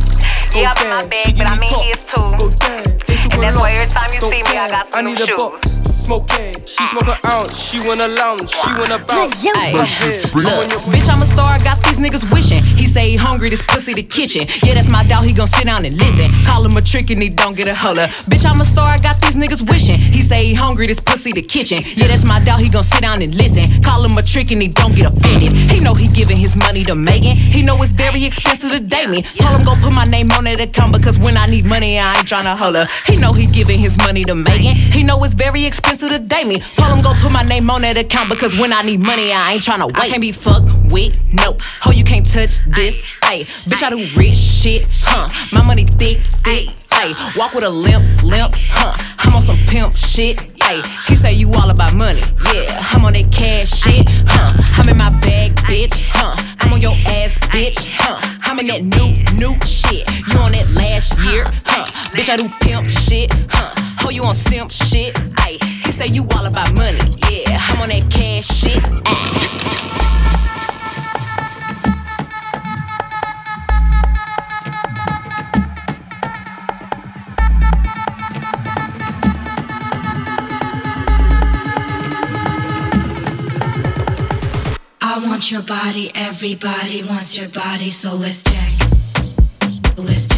Go 0.54 0.62
Yeah, 0.62 0.74
I'm 0.78 0.78
in 0.78 0.90
there. 0.90 0.98
my 1.00 1.06
bag, 1.08 1.26
she 1.26 1.32
give 1.32 1.46
but 1.46 1.50
me 1.50 1.56
I'm 1.58 1.64
in 1.64 1.70
top. 1.70 1.84
his 1.84 1.98
too. 1.98 2.38
Go 2.38 2.48
there. 2.68 3.12
They 3.43 3.51
took 3.51 3.56
And 3.56 3.56
a 3.56 3.60
that's 3.60 3.60
why 3.60 3.71
every 3.73 3.93
time 3.93 4.13
you 4.13 4.21
see 4.21 4.43
me, 4.43 4.58
I 4.58 4.69
got 4.69 4.93
some 4.93 5.06
I 5.06 5.10
need 5.10 5.17
new 5.17 5.23
a 5.23 5.27
shoes. 5.27 5.41
box. 5.41 5.92
Smoke 6.04 6.28
K. 6.28 6.52
She 6.66 6.86
smoke 6.88 7.08
an 7.08 7.18
ounce. 7.32 7.56
She 7.56 7.80
wanna 7.88 8.10
lounge. 8.10 8.50
She 8.50 8.70
wanna 8.74 9.00
bounce. 9.00 9.48
Ay. 9.56 9.72
Come 9.72 9.86
here. 9.86 10.20
I'm 10.44 10.70
Bitch, 10.92 11.08
I'm 11.08 11.22
a 11.22 11.26
star, 11.26 11.54
I 11.54 11.60
got 11.60 11.82
these 11.84 11.98
niggas 11.98 12.30
wishing. 12.30 12.62
He 12.62 12.88
say 12.88 13.12
he 13.12 13.16
hungry, 13.16 13.48
this 13.48 13.62
pussy 13.62 13.94
the 13.94 14.04
kitchen. 14.04 14.46
Yeah, 14.63 14.74
that's 14.74 14.89
my 14.89 15.06
dog, 15.06 15.24
he 15.24 15.32
gon' 15.32 15.48
sit 15.48 15.63
down 15.63 15.86
and 15.86 15.98
listen. 15.98 16.30
Call 16.44 16.66
him 16.66 16.76
a 16.76 16.82
trick 16.82 17.10
and 17.10 17.22
he 17.24 17.30
don't 17.30 17.56
get 17.56 17.70
a 17.70 17.74
holler. 17.76 18.08
Bitch, 18.28 18.46
I'm 18.46 18.60
a 18.60 18.66
star, 18.66 18.89
I 18.89 18.98
got 18.98 19.22
these 19.22 19.38
niggas 19.38 19.63
wishing. 19.70 19.98
He 19.98 20.22
say 20.22 20.44
he 20.48 20.54
hungry, 20.54 20.88
this 20.88 21.00
pussy 21.00 21.32
the 21.32 21.42
kitchen. 21.42 21.80
Yeah, 21.96 22.08
that's 22.08 22.26
my 22.26 22.44
dog, 22.44 22.60
he 22.60 22.70
gon' 22.70 22.84
sit 22.84 23.02
down 23.02 23.22
and 23.22 23.34
listen. 23.34 23.82
Call 23.82 24.04
him 24.04 24.18
a 24.18 24.24
trick 24.24 24.52
and 24.52 24.62
he 24.62 24.68
don't 24.68 24.94
get 24.94 25.06
offended. 25.06 25.54
He 25.72 25.80
know 25.80 25.94
he 25.94 26.10
giving 26.10 26.38
his 26.38 26.58
money 26.58 26.84
to 26.84 26.96
Megan. 26.96 27.38
He 27.38 27.62
know 27.62 27.78
it's 27.80 27.94
very 27.94 28.26
expensive 28.26 28.72
to 28.72 28.82
date 28.82 29.08
me. 29.10 29.22
Told 29.39 29.56
him 29.56 29.63
go 29.63 29.76
put 29.82 29.94
my 29.94 30.04
name 30.04 30.32
on 30.32 30.44
that 30.44 30.60
account 30.60 30.92
because 30.92 31.18
when 31.20 31.38
I 31.38 31.46
need 31.46 31.70
money, 31.70 31.98
I 31.98 32.18
ain't 32.18 32.28
tryna 32.28 32.58
holler. 32.58 32.88
He 33.08 33.16
know 33.16 33.32
he 33.32 33.46
giving 33.48 33.80
his 33.80 33.96
money 34.00 34.26
to 34.26 34.36
Megan. 34.36 34.76
He 34.76 35.02
know 35.02 35.24
it's 35.24 35.34
very 35.34 35.63
expensive 35.63 35.92
to 35.97 36.19
date 36.19 36.47
me. 36.47 36.60
Told 36.75 36.91
him 36.91 36.99
go 36.99 37.13
put 37.21 37.32
my 37.32 37.43
name 37.43 37.69
on 37.69 37.82
that 37.82 37.97
account 37.97 38.29
because 38.29 38.58
when 38.58 38.73
I 38.73 38.82
need 38.82 38.99
money, 38.99 39.32
I 39.32 39.53
ain't 39.53 39.63
tryna 39.63 39.88
wait. 39.88 39.97
I 39.97 40.10
can't 40.10 40.21
be 40.21 40.32
fucked 40.32 40.71
with, 40.91 41.17
no. 41.34 41.58
Ho, 41.82 41.91
you 41.91 42.03
can't 42.03 42.25
touch 42.25 42.63
this, 42.65 43.03
ayy. 43.21 43.45
Bitch, 43.65 43.84
I 43.84 43.89
do 43.89 43.97
rich 44.19 44.38
shit, 44.38 44.88
huh? 45.03 45.29
My 45.51 45.63
money 45.63 45.86
thick, 45.86 46.23
thick, 46.43 46.69
ayy. 46.89 47.38
Walk 47.38 47.53
with 47.53 47.63
a 47.63 47.69
limp, 47.69 48.08
limp, 48.23 48.56
huh? 48.69 48.97
I'm 49.19 49.36
on 49.36 49.41
some 49.41 49.58
pimp 49.67 49.95
shit, 49.95 50.38
ayy. 50.38 50.86
He 51.08 51.15
say 51.15 51.34
you 51.34 51.51
all 51.53 51.69
about 51.69 51.93
money, 51.95 52.21
yeah. 52.53 52.79
I'm 52.91 53.06
on 53.06 53.13
that 53.13 53.32
cash 53.32 53.69
shit, 53.69 54.10
huh? 54.27 54.51
I'm 54.77 54.89
in 54.89 54.97
my 54.97 55.10
bag, 55.21 55.49
bitch, 55.69 55.93
huh? 56.10 56.36
I'm 56.60 56.73
on 56.73 56.82
your 56.82 56.95
ass, 57.08 57.38
bitch, 57.49 57.77
huh? 57.99 58.19
I'm 58.43 58.60
in 58.60 58.67
that 58.67 58.82
new, 58.82 59.13
new 59.38 59.53
shit. 59.65 60.10
You 60.32 60.39
on 60.39 60.51
that 60.53 60.69
last 60.71 61.17
year, 61.25 61.43
huh? 61.65 61.86
Bitch, 62.13 62.29
I 62.29 62.38
do 62.38 62.49
pimp 62.62 62.86
shit, 62.86 63.32
huh? 63.49 63.73
Ho, 63.99 64.10
you 64.10 64.23
on 64.23 64.36
simp 64.36 64.69
shit, 64.69 65.13
ayy. 65.15 65.73
Say 65.93 66.08
you 66.08 66.25
all 66.36 66.45
about 66.47 66.73
money, 66.73 66.97
yeah. 67.29 67.60
I'm 67.69 67.82
on 67.82 67.89
that 67.89 68.10
cash 68.10 68.47
shit, 68.47 68.84
want 85.27 85.51
your 85.51 85.62
body, 85.62 86.12
everybody 86.15 87.03
wants 87.03 87.38
your 87.38 87.49
body, 87.49 87.89
so 87.89 88.15
let's 88.15 88.43
check. 88.43 88.71
Let's 89.97 90.33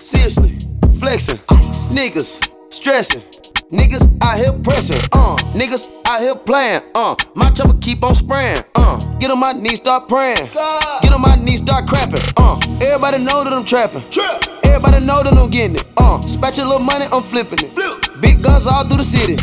Seriously, 0.00 0.56
flexing. 0.98 1.38
Niggas 1.94 2.50
stressing. 2.70 3.22
Niggas 3.70 4.04
out 4.22 4.36
here 4.38 4.52
pressing, 4.62 5.00
uh. 5.12 5.36
Niggas 5.54 5.92
out 6.06 6.20
here 6.20 6.34
playing, 6.34 6.82
uh. 6.94 7.14
My 7.34 7.50
chopper 7.50 7.76
keep 7.80 8.04
on 8.04 8.14
spraying, 8.14 8.58
uh. 8.76 8.98
Get 9.18 9.30
on 9.30 9.40
my 9.40 9.52
knees, 9.52 9.76
start 9.78 10.08
praying. 10.08 10.36
Get 11.02 11.12
on 11.12 11.20
my 11.20 11.36
knees, 11.36 11.60
start 11.60 11.86
crapping, 11.86 12.22
uh. 12.36 12.58
Everybody 12.84 13.24
know 13.24 13.42
that 13.44 13.52
I'm 13.52 13.64
trapping. 13.64 14.02
Everybody 14.64 15.04
know 15.04 15.22
that 15.22 15.34
I'm 15.34 15.50
getting 15.50 15.76
it, 15.76 15.86
uh. 15.96 16.18
Spatch 16.20 16.58
a 16.58 16.64
little 16.64 16.78
money, 16.80 17.06
I'm 17.10 17.22
flipping 17.22 17.58
it. 17.62 18.20
Big 18.20 18.42
guns 18.42 18.66
all 18.66 18.84
through 18.84 18.98
the 18.98 19.04
city. 19.04 19.36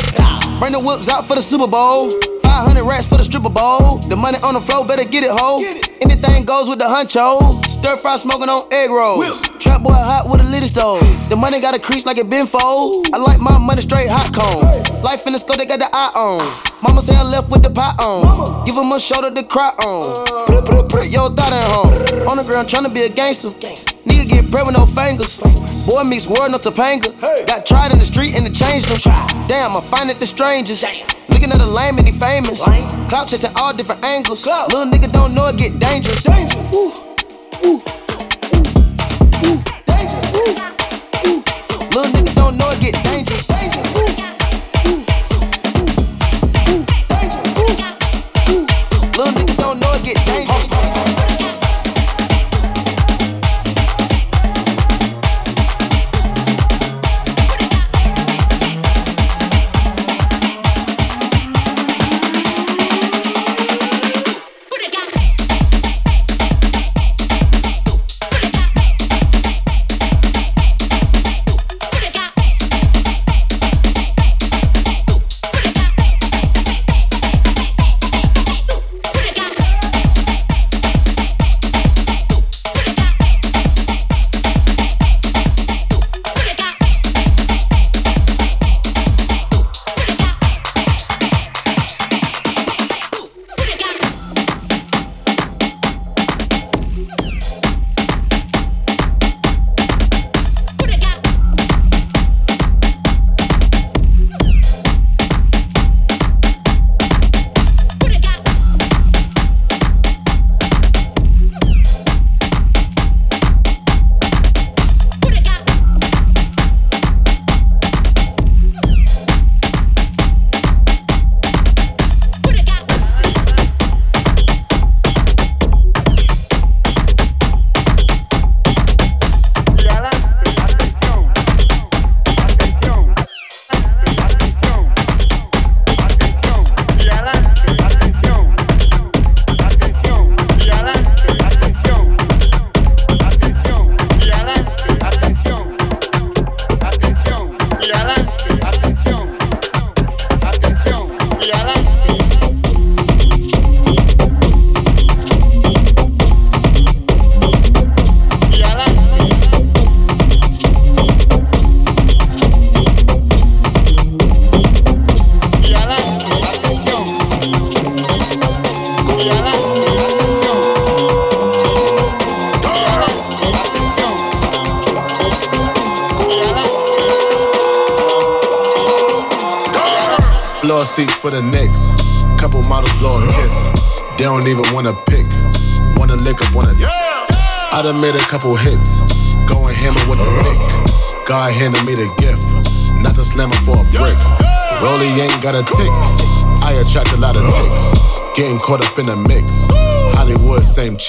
Bring 0.60 0.72
the 0.72 0.80
whips 0.80 1.08
out 1.08 1.26
for 1.26 1.34
the 1.34 1.42
Super 1.42 1.66
Bowl. 1.66 2.08
500 2.42 2.84
racks 2.84 3.06
for 3.06 3.16
the 3.18 3.24
stripper 3.24 3.48
bowl. 3.50 3.98
The 3.98 4.16
money 4.16 4.38
on 4.44 4.54
the 4.54 4.60
floor, 4.60 4.86
better 4.86 5.04
get 5.04 5.24
it, 5.24 5.30
ho. 5.32 5.58
Anything 6.00 6.44
goes 6.44 6.68
with 6.68 6.78
the 6.78 6.84
huncho. 6.84 7.40
Stir 7.66 7.96
fry 7.96 8.16
smoking 8.16 8.48
on 8.48 8.68
egg 8.72 8.90
rolls. 8.90 9.24
Trap 9.62 9.84
boy 9.84 9.94
hot 9.94 10.26
with 10.28 10.40
a 10.40 10.44
little 10.50 10.66
stove. 10.66 11.06
The 11.30 11.36
money 11.36 11.60
got 11.60 11.72
a 11.72 11.78
crease 11.78 12.04
like 12.04 12.18
it 12.18 12.28
been 12.28 12.46
fold. 12.46 13.06
I 13.14 13.18
like 13.18 13.38
my 13.38 13.58
money 13.58 13.80
straight 13.80 14.10
hot 14.10 14.34
cone. 14.34 14.58
Life 15.06 15.22
in 15.24 15.34
the 15.34 15.38
scope, 15.38 15.54
they 15.54 15.66
got 15.66 15.78
the 15.78 15.86
eye 15.86 16.10
on. 16.18 16.42
Mama 16.82 17.00
say 17.00 17.14
I 17.14 17.22
left 17.22 17.48
with 17.48 17.62
the 17.62 17.70
pot 17.70 17.94
on. 18.02 18.66
Give 18.66 18.74
him 18.74 18.90
a 18.90 18.98
shoulder 18.98 19.30
to 19.30 19.46
cry 19.46 19.70
on. 19.86 20.02
Put, 20.50 20.66
put, 20.66 20.88
put 20.90 21.06
your 21.14 21.30
thought 21.30 21.54
at 21.54 21.62
home. 21.70 21.94
On 22.26 22.34
the 22.34 22.42
ground 22.42 22.66
tryna 22.66 22.92
be 22.92 23.02
a 23.02 23.08
gangster. 23.08 23.54
Nigga 24.02 24.26
get 24.26 24.50
bread 24.50 24.66
with 24.66 24.74
no 24.74 24.82
fingers. 24.82 25.38
Boy 25.86 26.02
Meets 26.10 26.26
World 26.26 26.50
no 26.50 26.58
Topanga. 26.58 27.14
Got 27.46 27.64
tried 27.64 27.92
in 27.92 28.02
the 28.02 28.04
street 28.04 28.34
and 28.34 28.42
it 28.42 28.58
changed 28.58 28.90
them. 28.90 28.98
Damn, 29.46 29.78
I 29.78 29.80
find 29.94 30.10
it 30.10 30.18
the 30.18 30.26
strangest. 30.26 30.82
Looking 31.30 31.54
at 31.54 31.62
the 31.62 31.70
lame 31.70 32.02
and 32.02 32.06
he 32.10 32.10
famous. 32.10 32.66
Clout 33.06 33.30
chasing 33.30 33.54
all 33.54 33.70
different 33.70 34.02
angles. 34.02 34.42
Little 34.44 34.90
nigga 34.90 35.06
don't 35.06 35.38
know 35.38 35.46
it 35.46 35.56
get 35.56 35.78
dangerous. 35.78 36.26
Little 41.94 42.10
nigga 42.12 42.34
don't 42.34 42.56
know 42.56 42.70
it 42.70 42.80
get 42.80 42.94
dangerous. 42.94 43.11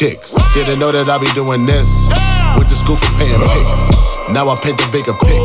Chicks. 0.03 0.35
Didn't 0.51 0.83
know 0.83 0.91
that 0.91 1.07
I 1.07 1.15
be 1.15 1.31
doing 1.31 1.63
this. 1.63 2.11
Went 2.59 2.67
to 2.67 2.75
school 2.75 2.99
for 2.99 3.07
paying 3.15 3.39
pics. 3.39 3.83
Now 4.35 4.51
I 4.51 4.55
paint 4.59 4.75
the 4.75 4.87
bigger 4.91 5.15
pic. 5.15 5.39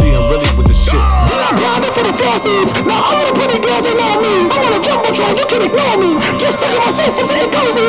Seeing 0.00 0.24
really 0.32 0.48
with 0.56 0.64
the 0.64 0.72
shit. 0.72 0.96
Blinded 0.96 1.92
for 1.92 2.00
the 2.00 2.14
faucets. 2.16 2.72
Now 2.88 3.04
all 3.04 3.20
the 3.28 3.36
pretty 3.36 3.60
girls 3.60 3.84
they 3.84 3.92
know 3.92 4.16
me. 4.16 4.48
I'm 4.48 4.64
on 4.64 4.72
a 4.72 4.80
jumbotron, 4.80 5.36
you 5.36 5.44
can 5.44 5.60
ignore 5.68 5.96
me. 6.00 6.16
Just 6.40 6.56
look 6.56 6.72
at 6.72 6.80
my 6.80 6.88
senses 6.88 7.28
and 7.28 7.52
cozy. 7.52 7.84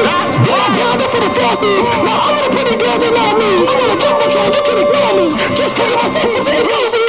Blinded 0.76 1.08
for 1.08 1.24
the 1.24 1.32
faucets. 1.40 1.88
Now 2.04 2.20
all 2.20 2.36
the 2.36 2.52
pretty 2.52 2.76
girls 2.76 3.00
they 3.00 3.12
know 3.16 3.32
me. 3.40 3.64
I'm 3.64 3.80
on 3.80 3.90
a 3.96 3.98
jumbotron, 4.04 4.48
you 4.52 4.64
can 4.68 4.78
ignore 4.84 5.14
me. 5.16 5.28
Just 5.56 5.80
look 5.80 5.88
at 5.88 6.00
my 6.04 6.10
senses 6.12 6.44
and 6.52 6.64
cozy. 6.68 7.04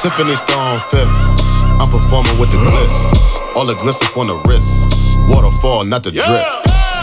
Tiffany 0.00 0.36
Stone 0.40 0.80
fifth. 0.88 1.12
I'm 1.76 1.92
performing 1.92 2.40
with 2.40 2.48
the 2.56 2.60
gliss. 2.72 2.96
All 3.52 3.68
the 3.68 3.76
gliss 3.76 4.00
up 4.00 4.16
on 4.16 4.32
the 4.32 4.40
wrist. 4.48 5.12
Waterfall, 5.28 5.84
not 5.84 6.08
the 6.08 6.16
drip. 6.16 6.40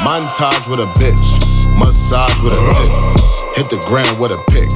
Montage 0.04 0.68
with 0.68 0.80
a 0.80 0.90
bitch. 1.00 1.24
Massage 1.78 2.42
with 2.42 2.54
a 2.54 2.60
bitch. 2.60 3.56
Hit 3.56 3.70
the 3.70 3.80
ground 3.88 4.20
with 4.20 4.32
a 4.32 4.40
pick. 4.52 4.68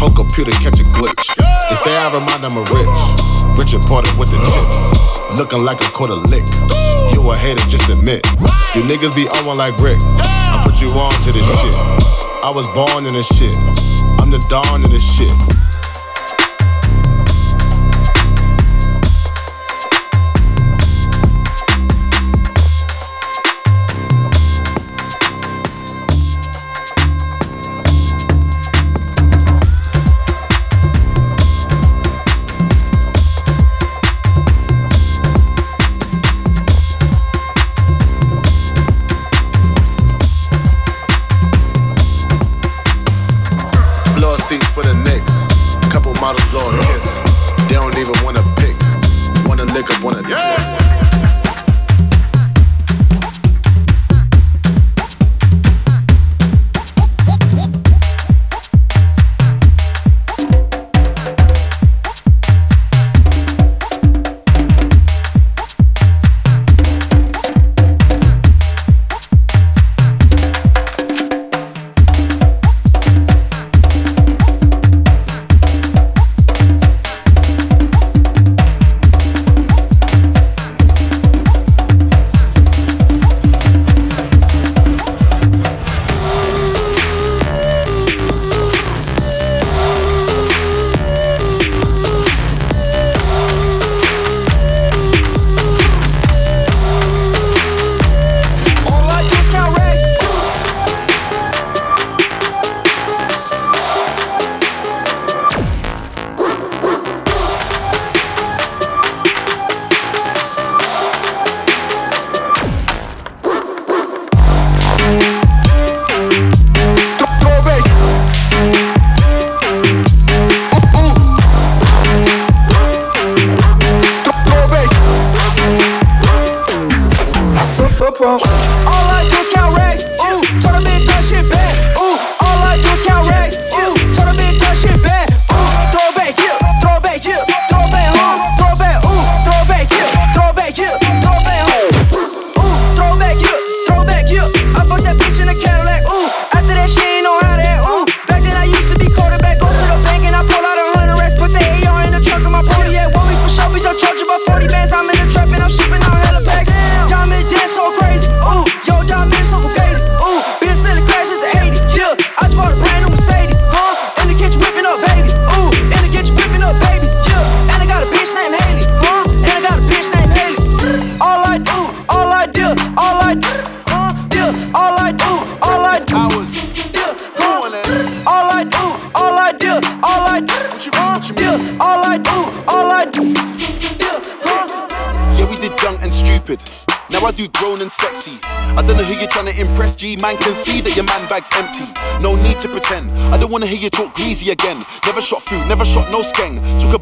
Whole 0.00 0.10
computer 0.10 0.50
catch 0.58 0.80
a 0.80 0.86
glitch. 0.90 1.30
They 1.38 1.76
say 1.84 1.94
I 1.94 2.10
remind 2.10 2.42
them 2.42 2.58
of 2.58 2.66
Rich. 2.74 2.96
Richard 3.54 3.82
Porter 3.86 4.10
with 4.18 4.30
the 4.34 4.38
chips. 4.40 5.38
Looking 5.38 5.62
like 5.62 5.80
a 5.82 5.90
quarter 5.92 6.18
lick. 6.18 6.44
You 7.14 7.22
a 7.30 7.36
hater, 7.36 7.62
just 7.68 7.88
admit. 7.88 8.24
You 8.74 8.82
niggas 8.82 9.14
be 9.14 9.28
on 9.28 9.46
one 9.46 9.58
like 9.58 9.78
Rick. 9.78 10.00
I 10.02 10.58
put 10.64 10.82
you 10.82 10.90
on 10.96 11.14
to 11.22 11.30
this 11.30 11.46
shit. 11.46 11.76
I 12.42 12.50
was 12.50 12.70
born 12.72 13.06
in 13.06 13.12
this 13.12 13.26
shit. 13.30 13.54
I'm 14.18 14.30
the 14.30 14.42
dawn 14.50 14.84
in 14.84 14.90
this 14.90 15.04
shit. 15.04 15.32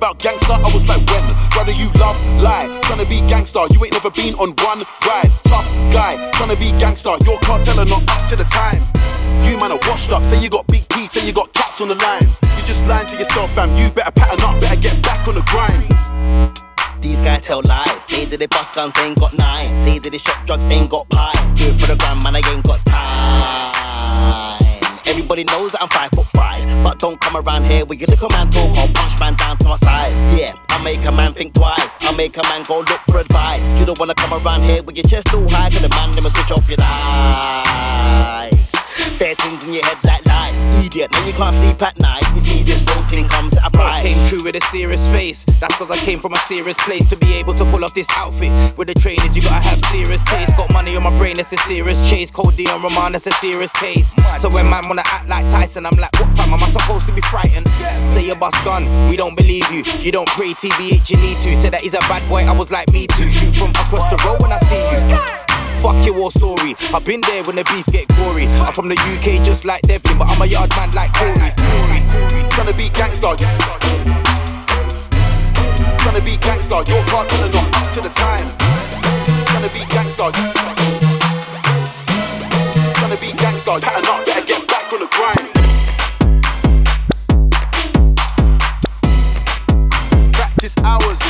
About 0.05 0.19
gangster, 0.19 0.53
I 0.53 0.69
was 0.69 0.87
like 0.87 1.01
when? 1.09 1.25
Brother, 1.57 1.73
you 1.73 1.89
love 1.97 2.21
lie. 2.37 2.69
Tryna 2.85 3.09
be 3.09 3.27
gangster, 3.27 3.65
you 3.73 3.83
ain't 3.85 3.95
never 3.95 4.11
been 4.11 4.35
on 4.35 4.53
one 4.61 4.81
ride. 5.09 5.33
Tough 5.49 5.65
guy, 5.89 6.13
tryna 6.37 6.61
be 6.61 6.77
gangster. 6.79 7.17
Your 7.25 7.39
cartel 7.41 7.81
are 7.81 7.87
not 7.87 8.05
up 8.05 8.29
to 8.29 8.37
the 8.37 8.45
time. 8.45 8.85
You 9.49 9.57
man 9.57 9.73
are 9.73 9.81
washed 9.89 10.13
up, 10.13 10.25
say 10.27 10.39
you 10.43 10.51
got 10.51 10.67
big 10.67 10.87
P, 10.91 11.07
say 11.07 11.27
you 11.27 11.33
got 11.33 11.55
cats 11.55 11.81
on 11.81 11.89
the 11.89 11.95
line. 11.95 12.29
You 12.59 12.63
just 12.67 12.87
lying 12.87 13.07
to 13.07 13.17
yourself, 13.17 13.55
fam. 13.55 13.75
You 13.79 13.89
better 13.91 14.13
pattern 14.13 14.45
up, 14.45 14.61
better 14.61 14.79
get 14.79 15.03
back 15.03 15.27
on 15.27 15.37
the 15.37 15.45
grind. 15.49 16.53
These 17.01 17.23
guys 17.23 17.43
tell 17.45 17.63
lies. 17.63 18.05
Say 18.05 18.27
that 18.27 18.39
they 18.39 18.47
bust 18.47 18.75
guns, 18.75 18.99
ain't 18.99 19.19
got 19.19 19.33
nine. 19.33 19.75
Say 19.75 19.99
that 19.99 20.11
they 20.11 20.19
shot 20.19 20.47
drugs, 20.47 20.67
ain't 20.67 20.91
got 20.91 21.09
pies. 21.09 21.53
Do 21.53 21.65
it 21.65 21.81
for 21.81 21.87
the 21.87 21.97
gram, 21.97 22.23
man, 22.23 22.37
I 22.37 22.43
ain't 22.53 22.63
got 22.63 22.85
time. 22.85 24.54
Everybody 25.07 25.45
knows 25.45 25.73
that 25.73 25.83
I'm 25.83 25.89
five 25.89 26.11
foot 26.13 26.27
five. 26.29 26.65
But 26.83 26.99
don't 26.99 27.21
come 27.21 27.37
around 27.37 27.65
here 27.65 27.85
with 27.85 28.01
your 28.01 28.09
little 28.09 28.31
man 28.31 28.51
talk 28.51 28.71
or 28.71 28.89
punch 28.93 29.21
man 29.21 29.35
down 29.37 29.59
to 29.59 29.69
my 29.69 29.77
size. 29.77 30.35
Yeah, 30.39 30.53
I 30.71 30.83
make 30.83 31.05
a 31.05 31.13
man 31.13 31.35
think 31.35 31.55
twice. 31.55 31.99
I 32.03 32.13
make 32.17 32.37
a 32.37 32.43
man 32.43 32.63
go 32.67 32.79
look 32.79 33.01
for 33.09 33.21
advice. 33.21 33.79
You 33.79 33.85
don't 33.87 33.99
wanna 33.99 34.15
come 34.15 34.33
around 34.33 34.63
here 34.63 34.83
with 34.83 34.97
your 34.97 35.05
chest 35.05 35.29
too 35.29 35.47
high, 35.49 35.71
cause 35.71 35.83
the 35.83 35.89
man 35.89 36.11
never 36.13 36.31
switch 36.31 36.51
off 36.51 36.69
your 36.69 36.79
eyes. 36.81 38.75
Bare 39.19 39.35
things 39.37 39.67
in 39.67 39.73
your 39.75 39.85
head 39.85 39.99
like 40.05 40.25
lies. 40.27 40.59
Idiot, 40.85 41.11
now 41.13 41.25
you 41.27 41.33
can't 41.33 41.55
sleep 41.55 41.81
at 41.83 41.99
night. 41.99 42.23
You 42.35 42.41
see 42.41 42.63
this 42.63 42.83
routine 42.83 43.29
comes 43.29 43.57
at 43.57 43.63
a 43.63 43.67
I 43.67 43.71
price. 43.71 44.03
came 44.05 44.29
true 44.29 44.45
with 44.45 44.57
a 44.57 44.61
serious 44.67 45.07
face. 45.09 45.45
That's 45.61 45.77
cause 45.77 45.91
I 45.91 45.97
came 45.97 46.19
from 46.21 46.33
a 46.35 46.39
serious 46.39 46.77
place 46.79 47.09
to 47.11 47.17
be 47.17 47.35
able 47.35 47.55
to 47.55 47.65
pull 47.67 47.85
off 47.85 47.95
this 47.95 48.09
outfit. 48.17 48.51
With 48.77 48.89
the 48.89 48.95
trainers, 48.95 49.37
you 49.37 49.43
gotta 49.43 49.63
have 49.63 49.81
serious 49.87 50.23
taste. 50.25 50.57
Got 50.57 50.73
money 50.73 50.97
on 50.97 51.03
my 51.03 51.17
brain, 51.17 51.35
that's 51.37 51.53
a 51.53 51.57
serious 51.59 52.01
chase. 52.09 52.31
Cody 52.31 52.69
on 52.69 52.83
Roman, 52.83 53.13
that's 53.13 53.27
a 53.27 53.33
serious 53.33 53.73
case. 53.73 54.15
So 54.39 54.49
when 54.51 54.69
man 54.69 54.83
wanna 54.89 55.03
act 55.07 55.29
like 55.29 55.47
Tyson, 55.49 55.87
I'm 55.87 55.97
like, 55.97 56.13
what 56.19 56.29
fam, 56.37 56.53
am 56.53 56.63
I 56.63 56.69
supposed 56.69 57.07
to 57.07 57.13
be 57.13 57.21
frightened? 57.23 57.69
Say 58.09 58.27
your 58.27 58.39
bus 58.39 58.55
gun, 58.65 59.09
we 59.09 59.17
don't 59.17 59.37
believe 59.37 59.71
you. 59.71 59.85
You 60.01 60.13
don't 60.13 60.29
pray 60.31 60.49
TBH, 60.49 61.11
you 61.11 61.17
need 61.19 61.39
to. 61.39 61.57
Said 61.57 61.73
that 61.73 61.83
he's 61.83 61.95
a 61.95 62.01
bad 62.01 62.27
boy, 62.29 62.43
I 62.45 62.53
was 62.53 62.71
like, 62.73 62.93
me 62.93 63.07
too. 63.07 63.31
Shoot 63.31 63.55
from 63.55 63.71
across 63.71 64.11
the 64.11 64.21
road 64.27 64.43
when 64.43 64.53
I 64.53 64.59
see 64.59 65.39
you. 65.39 65.44
Fuck 65.85 66.01
your 66.07 66.15
war 66.15 66.31
story. 66.31 66.75
I've 66.95 67.05
been 67.05 67.21
there 67.21 67.43
when 67.43 67.57
the 67.57 67.65
beef 67.65 67.85
get 67.93 68.09
gory. 68.17 68.47
I'm 68.65 68.73
from 68.73 68.89
the 68.89 68.97
UK 68.97 69.45
just 69.45 69.67
like 69.67 69.83
Devlin, 69.83 70.17
but 70.17 70.29
I'm 70.29 70.41
a 70.41 70.47
yard 70.47 70.71
man 70.71 70.91
like 70.93 71.13
Corey. 71.13 71.53
Tryna 72.49 72.75
be 72.75 72.89
gangster. 72.89 73.37
Tryna 76.01 76.25
be 76.25 76.39
gangster. 76.39 76.81
Your 76.89 77.05
cartel 77.05 77.45
are 77.45 77.53
not 77.53 77.69
up 77.77 77.93
to 77.93 78.01
the 78.01 78.09
time. 78.09 78.49
Tryna 79.53 79.69
be 79.77 79.85
gangster. 79.93 80.33
Tryna 82.97 83.21
be 83.21 83.33
gangster. 83.37 83.79
Pattern 83.85 84.07
up, 84.07 84.25
better 84.25 84.47
get 84.47 84.67
back 84.67 84.91
on 84.91 85.01
the 85.01 85.09
grind. 85.13 85.53
Practice 90.33 90.77
hours. 90.83 91.21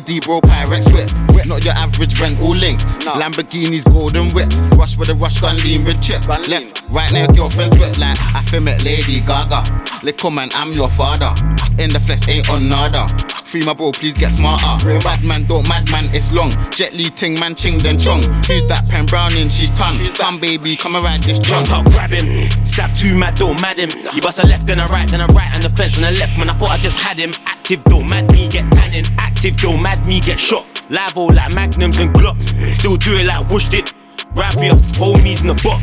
Tits. 0.00 0.06
Dig 0.06 0.18
a 0.18 0.20
deep 0.20 0.26
roll 0.26 0.40
Pyrex 0.40 0.92
whip. 0.92 1.46
Not 1.46 1.64
your 1.64 1.74
average 1.74 2.20
rental 2.20 2.48
links. 2.48 2.98
Lamborghinis, 2.98 3.84
golden 3.84 4.32
whips. 4.32 4.58
Rush 4.76 4.96
with 4.96 5.10
a 5.10 5.14
rush 5.14 5.40
gun 5.40 5.56
lean 5.58 5.84
with 5.84 6.02
chip. 6.02 6.26
Left, 6.48 6.82
right 6.90 7.12
now, 7.12 7.26
girlfriend's 7.28 7.78
wet 7.78 7.98
like 7.98 8.18
I 8.34 8.42
feel 8.42 8.60
met 8.60 8.82
Lady 8.84 9.20
Gaga. 9.20 9.62
Little 10.02 10.30
man, 10.30 10.48
I'm 10.54 10.72
your 10.72 10.90
father. 10.90 11.32
In 11.78 11.90
the 11.90 12.00
flesh, 12.00 12.26
ain't 12.28 12.50
on 12.50 12.68
nada. 12.68 13.06
Free 13.44 13.64
my 13.64 13.74
bro, 13.74 13.92
please 13.92 14.16
get 14.16 14.32
smarter. 14.32 14.98
Bad 15.00 15.22
man, 15.22 15.44
don't 15.44 15.68
mad 15.68 15.88
man, 15.92 16.12
it's 16.12 16.32
long. 16.32 16.50
Jet 16.72 16.94
Li 16.94 17.04
ting 17.04 17.38
man, 17.38 17.54
ching 17.54 17.78
then 17.78 17.98
chong. 17.98 18.22
Who's 18.48 18.64
that 18.64 18.84
pen 18.88 19.06
browning? 19.06 19.48
She's 19.48 19.70
ton. 19.70 19.94
Come 20.14 20.40
baby, 20.40 20.74
come 20.74 20.96
and 20.96 21.04
ride 21.04 21.22
this. 21.22 21.38
Jump 21.38 21.70
up, 21.70 21.84
grab 21.86 22.10
him. 22.10 22.50
Sap 22.66 22.92
two 22.96 23.16
mad, 23.16 23.36
don't 23.36 23.60
mad 23.62 23.78
him. 23.78 23.90
You 24.12 24.20
bust 24.20 24.40
a 24.40 24.46
left 24.46 24.68
and 24.70 24.80
a 24.80 24.86
right, 24.86 25.08
then 25.08 25.20
a 25.20 25.26
right 25.28 25.50
and 25.52 25.62
the 25.62 25.70
fence 25.70 25.96
and 25.96 26.06
a 26.06 26.10
left. 26.18 26.36
Man, 26.36 26.50
I 26.50 26.54
thought 26.54 26.70
I 26.70 26.78
just 26.78 26.98
had 26.98 27.18
him. 27.18 27.30
Active, 27.46 27.84
don't 27.84 28.08
mad 28.08 28.32
me, 28.32 28.48
get 28.48 28.70
tanning. 28.72 29.04
Active, 29.36 29.56
don't 29.58 29.82
mad 29.82 30.06
me, 30.06 30.18
get 30.18 30.40
shot. 30.40 30.64
Live 30.88 31.14
all 31.14 31.30
like 31.30 31.54
magnums 31.54 31.98
and 31.98 32.10
glocks. 32.14 32.48
Still 32.76 32.96
do 32.96 33.18
it 33.18 33.26
like 33.26 33.46
Woosh 33.50 33.70
it. 33.74 33.92
For 34.34 34.64
your 34.64 34.76
homies 34.96 35.42
in 35.42 35.48
the 35.48 35.60
box. 35.62 35.82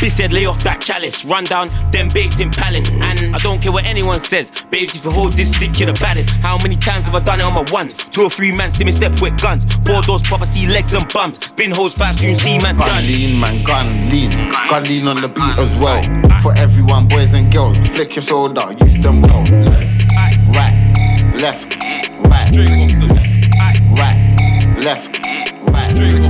Bitch 0.00 0.12
said 0.12 0.32
lay 0.32 0.46
off 0.46 0.62
that 0.64 0.80
chalice. 0.80 1.22
Run 1.26 1.44
down, 1.44 1.68
then 1.92 2.08
baked 2.08 2.40
in 2.40 2.48
palace. 2.50 2.94
And 2.94 3.34
I 3.34 3.38
don't 3.38 3.60
care 3.60 3.72
what 3.72 3.84
anyone 3.84 4.20
says. 4.20 4.50
Babes, 4.70 4.96
if 4.96 5.04
you 5.04 5.10
hold 5.10 5.34
this 5.34 5.54
stick, 5.54 5.78
you're 5.78 5.92
the 5.92 5.98
baddest. 6.00 6.30
How 6.30 6.56
many 6.62 6.76
times 6.76 7.04
have 7.06 7.14
I 7.14 7.20
done 7.20 7.40
it 7.40 7.44
on 7.44 7.52
my 7.52 7.64
ones? 7.70 7.92
Two 7.92 8.22
or 8.22 8.30
three 8.30 8.52
man 8.52 8.70
see 8.72 8.84
me 8.84 8.92
step 8.92 9.20
with 9.20 9.38
guns. 9.40 9.64
Four 9.86 10.00
doors 10.02 10.22
pop, 10.22 10.40
I 10.40 10.46
see 10.46 10.66
legs 10.66 10.94
and 10.94 11.06
bums. 11.12 11.48
Bin 11.48 11.70
holes 11.72 11.94
fast, 11.94 12.22
you 12.22 12.34
see 12.36 12.58
man 12.58 12.76
Gun 12.78 12.88
done. 12.88 13.04
lean, 13.04 13.38
man, 13.38 13.62
gun 13.64 14.10
lean. 14.10 14.30
Gun 14.70 14.84
lean 14.84 15.08
on 15.08 15.16
the 15.16 15.28
beat 15.28 15.58
as 15.58 15.74
well. 15.76 16.00
For 16.40 16.56
everyone, 16.58 17.06
boys 17.08 17.34
and 17.34 17.52
girls, 17.52 17.76
flick 17.88 18.16
your 18.16 18.22
shoulder, 18.22 18.64
use 18.80 19.02
them 19.02 19.20
well. 19.22 19.44
Right, 20.56 20.87
left, 21.40 21.76
right, 22.24 22.50
right, 23.96 24.24
left, 24.82 25.20
right, 25.68 25.92
right, 25.94 26.27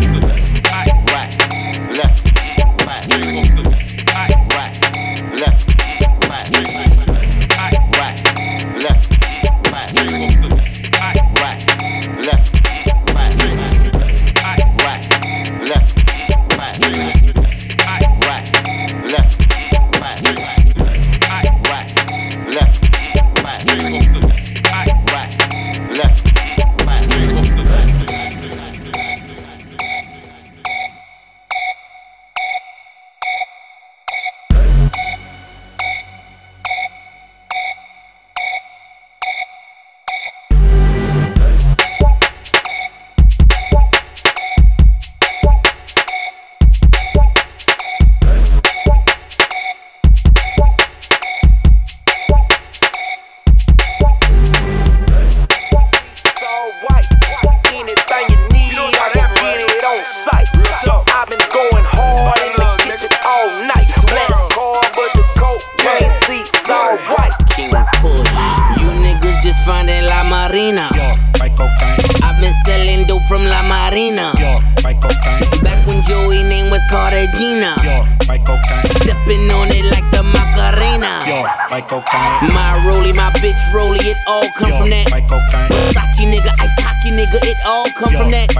My 82.79 82.85
rollie, 82.85 83.13
my 83.13 83.27
bitch 83.43 83.59
rollie, 83.75 83.99
it 84.07 84.17
all 84.29 84.47
come 84.55 84.71
from 84.71 84.91
that. 84.91 85.11
Versace 85.11 86.31
nigga, 86.31 86.55
ice 86.63 86.79
hockey 86.79 87.11
nigga, 87.11 87.43
it 87.43 87.59
all 87.67 87.91
come 87.91 88.15
from 88.15 88.31
that. 88.31 88.55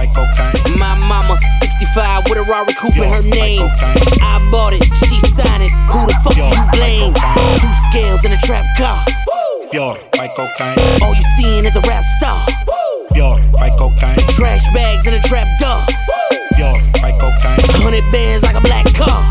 My 0.75 0.91
mama, 1.07 1.39
65 1.63 2.27
with 2.27 2.35
a 2.35 2.43
Rari 2.51 2.75
coupe 2.75 2.99
in 2.99 3.07
her 3.07 3.23
name. 3.23 3.63
I 4.19 4.43
bought 4.51 4.75
it, 4.75 4.83
she 5.07 5.23
signed 5.31 5.63
it. 5.63 5.71
Who 5.87 6.03
the 6.03 6.19
fuck 6.19 6.35
you 6.35 6.51
blame? 6.75 7.15
Two 7.63 7.71
scales 7.87 8.25
in 8.25 8.33
a 8.35 8.39
trap 8.43 8.67
car. 8.75 8.99
Pure, 9.71 9.95
cocaine. 10.35 10.75
All 10.99 11.15
you 11.15 11.23
seeing 11.39 11.63
is 11.63 11.77
a 11.77 11.81
rap 11.87 12.03
star. 12.19 12.43
Pure, 13.13 13.39
white 13.55 13.77
cocaine. 13.79 14.19
Trash 14.35 14.67
bags 14.73 15.07
in 15.07 15.13
a 15.13 15.21
trap 15.23 15.47
door. 15.63 15.79
Pure, 16.59 16.75
white 16.99 17.15
cocaine. 17.15 17.55
Hundred 17.79 18.03
bands 18.11 18.43
like 18.43 18.57
a 18.57 18.59
black 18.59 18.83
car. 18.93 19.23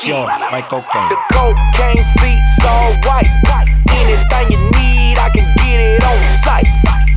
Pure, 0.00 0.22
white 0.54 0.68
cocaine. 0.70 1.08
The 1.10 1.18
cocaine 1.34 2.04
seats 2.22 2.64
alright. 2.64 3.26
Anything 3.90 4.54
you 4.54 4.70
need, 4.78 5.18
I 5.18 5.30
can 5.34 5.50
get 5.58 5.80
it 5.82 6.04
on 6.04 6.22
site. 6.46 6.70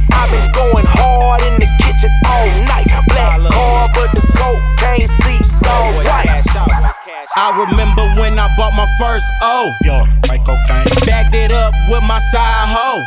I've 0.10 0.32
been 0.32 0.52
going 0.54 0.86
hard 0.90 1.44
in 1.44 1.54
the 1.62 1.70
kitchen 1.78 2.10
all 2.26 2.50
night. 2.66 2.90
Black 3.06 3.42
car, 3.54 3.92
but 3.94 4.10
the 4.18 4.26
cocaine 4.34 5.08
seats 5.22 5.62
alright. 5.62 6.93
I 7.36 7.50
remember 7.66 8.06
when 8.22 8.38
I 8.38 8.46
bought 8.58 8.78
my 8.78 8.86
first 9.02 9.26
O. 9.42 9.74
White 10.30 10.46
cocaine. 10.46 10.86
Bagged 11.02 11.34
it 11.34 11.52
up 11.52 11.74
with 11.90 12.06
my 12.06 12.22
side 12.30 12.70
hoe. 12.70 13.02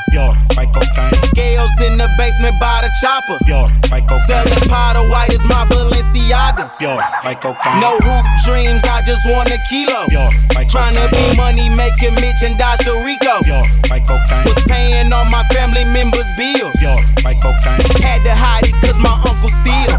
White 0.58 0.74
cocaine. 0.74 1.14
Scales 1.30 1.70
in 1.86 1.94
the 1.94 2.10
basement 2.18 2.58
by 2.58 2.82
the 2.82 2.90
chopper. 2.98 3.38
Pure, 3.46 3.70
white 3.86 4.02
cocaine. 4.10 4.26
Selling 4.26 4.66
powder 4.66 5.06
white 5.14 5.30
as 5.30 5.44
my 5.46 5.62
Balenciagas. 5.70 6.74
White 7.22 7.38
cocaine. 7.38 7.78
No 7.78 7.94
hoop 8.02 8.26
dreams, 8.42 8.82
I 8.82 8.98
just 9.06 9.22
want 9.30 9.46
a 9.54 9.58
kilo. 9.70 10.10
Pure, 10.10 10.30
white 10.58 10.66
Tryna 10.74 11.06
be 11.14 11.22
money 11.38 11.70
making 11.70 12.18
Mitch 12.18 12.42
and 12.42 12.58
Dodge 12.58 12.82
the 12.82 12.98
Rico. 13.06 13.38
White 13.86 14.02
cocaine. 14.10 14.42
Was 14.42 14.58
paying 14.66 15.06
all 15.14 15.30
my 15.30 15.46
family 15.54 15.86
members' 15.94 16.26
bills. 16.34 16.74
White 17.22 17.38
cocaine. 17.38 17.78
Had 18.02 18.26
to 18.26 18.34
hide 18.34 18.66
it 18.66 18.74
cause 18.82 18.98
my 18.98 19.14
uncle 19.22 19.54
steal. 19.62 19.94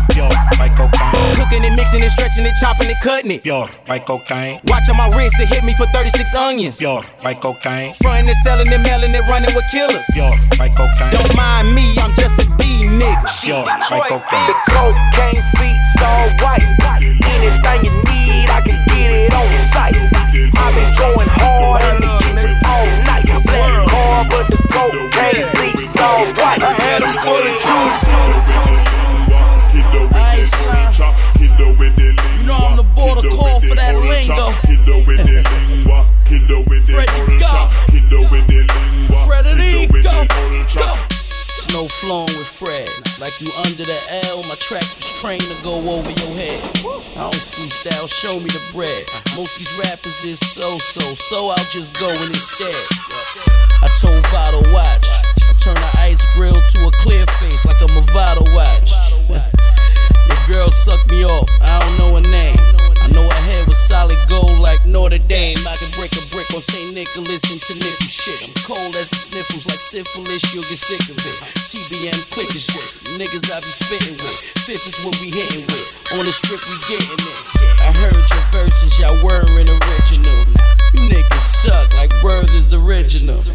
White 0.60 0.76
cocaine. 0.76 1.16
Cooking 1.40 1.64
it, 1.64 1.72
mixing 1.80 2.04
it, 2.04 2.12
stretching 2.12 2.44
it, 2.44 2.56
chopping 2.60 2.92
it, 2.92 3.00
cutting 3.00 3.32
it. 3.32 3.44
Pure, 3.44 3.72
white 3.88 4.04
cocaine. 4.20 4.60
Watch 4.68 4.90
on 4.90 4.98
my 4.98 5.08
wrist, 5.16 5.36
it 5.40 5.48
hit 5.50 5.64
me 5.64 5.74
for 5.74 5.86
36 5.88 6.36
onions. 6.36 6.78
Pure, 6.78 7.04
white 7.22 7.42
cocaine. 7.42 7.94
Frontin' 7.94 8.30
and 8.30 8.38
selling 8.44 8.68
it, 8.68 8.82
mailing 8.82 9.14
it, 9.14 9.22
running 9.30 9.54
with 9.54 9.66
killers. 9.72 10.04
Pure, 10.14 10.32
white 10.58 10.74
cocaine. 10.76 11.12
Don't 11.12 11.36
mind 11.36 11.74
me, 11.74 11.96
I'm 12.00 12.14
just 12.16 12.40
a 12.40 12.46
D 12.58 12.88
nigga. 12.98 13.30
Pure, 13.42 13.64
white 13.64 14.10
cocaine. 14.10 14.48
The 14.48 14.56
cocaine 14.74 15.44
seats 15.58 16.02
alright. 16.02 16.64
Anything 17.28 17.80
you 17.86 17.94
need, 18.10 18.50
I 18.50 18.62
can 18.62 18.80
get 18.90 19.12
it 19.12 19.34
on 19.34 19.52
site. 19.74 19.96
I've 19.96 20.74
been 20.74 20.92
going 20.98 21.30
hard 21.38 21.84
in 21.84 22.02
the 22.02 22.12
kitchen 22.22 22.56
all 22.66 22.90
night. 23.06 23.26
Black 23.46 23.90
car, 23.90 24.26
but 24.30 24.46
the 24.50 24.58
cocaine 24.74 25.46
seats 25.54 25.96
alright. 25.98 26.62
I 26.62 26.74
had 26.74 27.02
them 27.06 27.16
fully 27.22 27.58
You 28.58 28.67
call 33.32 33.60
for 33.60 33.76
that 33.76 33.96
lingo. 33.96 34.52
Freddy 36.88 37.38
go. 37.38 37.68
Frederico. 39.28 40.28
Go. 40.78 40.96
Snow 41.68 41.88
flowing 41.88 42.32
with 42.40 42.48
Fred. 42.48 42.88
Like 43.20 43.40
you 43.42 43.52
under 43.66 43.84
the 43.84 44.00
L, 44.32 44.44
my 44.48 44.56
tracks 44.56 44.96
was 44.96 45.20
trained 45.20 45.42
to 45.44 45.58
go 45.64 45.76
over 45.78 46.10
your 46.10 46.34
head. 46.40 46.62
I 47.20 47.28
don't 47.28 47.36
freestyle, 47.36 48.08
show 48.08 48.40
me 48.40 48.48
the 48.48 48.62
bread. 48.72 49.04
Most 49.36 49.58
these 49.58 49.74
rappers 49.78 50.24
is 50.24 50.40
so 50.40 50.78
so, 50.80 51.14
so 51.16 51.50
I'll 51.50 51.70
just 51.70 52.00
go 52.00 52.08
and 52.08 52.30
it's. 52.30 52.48
I 53.84 53.90
told 54.02 54.26
Vado 54.28 54.64
watch. 54.72 55.08
I 55.50 55.54
turn 55.60 55.76
the 55.76 55.92
ice 56.00 56.26
grill 56.36 56.56
to 56.56 56.88
a 56.88 56.92
clear 57.04 57.26
face 57.40 57.66
like 57.66 57.82
a 57.82 57.88
Movado 57.92 58.48
watch. 58.56 58.92
Your 59.30 60.42
girl 60.48 60.72
sucked 60.72 61.10
me 61.12 61.24
off, 61.26 61.50
I 61.62 61.80
don't 61.80 61.98
know 61.98 62.16
her 62.16 62.30
name. 62.30 62.87
I 63.08 63.10
know 63.16 63.24
her 63.24 63.44
head 63.48 63.64
was 63.72 63.80
solid 63.88 64.20
gold 64.28 64.60
like 64.60 64.84
Notre 64.84 65.18
Dame. 65.32 65.56
I 65.64 65.80
can 65.80 65.88
break 65.96 66.12
a 66.20 66.24
brick 66.28 66.52
on 66.52 66.60
St. 66.60 66.92
nickel, 66.92 67.24
listen 67.24 67.56
to 67.56 67.74
nickel 67.80 68.12
shit. 68.12 68.36
I'm 68.44 68.52
cold 68.68 69.00
as 69.00 69.08
the 69.08 69.32
sniffles, 69.32 69.64
like 69.64 69.80
syphilis, 69.80 70.44
you'll 70.52 70.68
get 70.68 70.76
sick 70.76 71.00
of 71.08 71.16
it. 71.16 71.40
TBM 71.72 72.20
click 72.36 72.52
is 72.52 72.68
just 72.68 73.16
niggas 73.16 73.48
I 73.48 73.64
be 73.64 73.72
spitting 73.72 74.20
with. 74.20 74.36
Fifth 74.68 74.92
is 74.92 75.00
what 75.08 75.16
we 75.24 75.32
hitting 75.32 75.64
with. 75.72 75.88
On 76.20 76.28
the 76.28 76.36
strip, 76.36 76.60
we 76.68 76.76
getting 76.92 77.16
it. 77.16 77.40
I 77.80 77.96
heard 77.96 78.28
your 78.28 78.44
verses, 78.52 79.00
y'all 79.00 79.16
weren't 79.24 79.56
original. 79.56 80.44
You 80.92 81.08
niggas 81.08 81.64
suck 81.64 81.88
like 81.96 82.12
Word 82.20 82.52
is 82.52 82.76
original. 82.76 83.40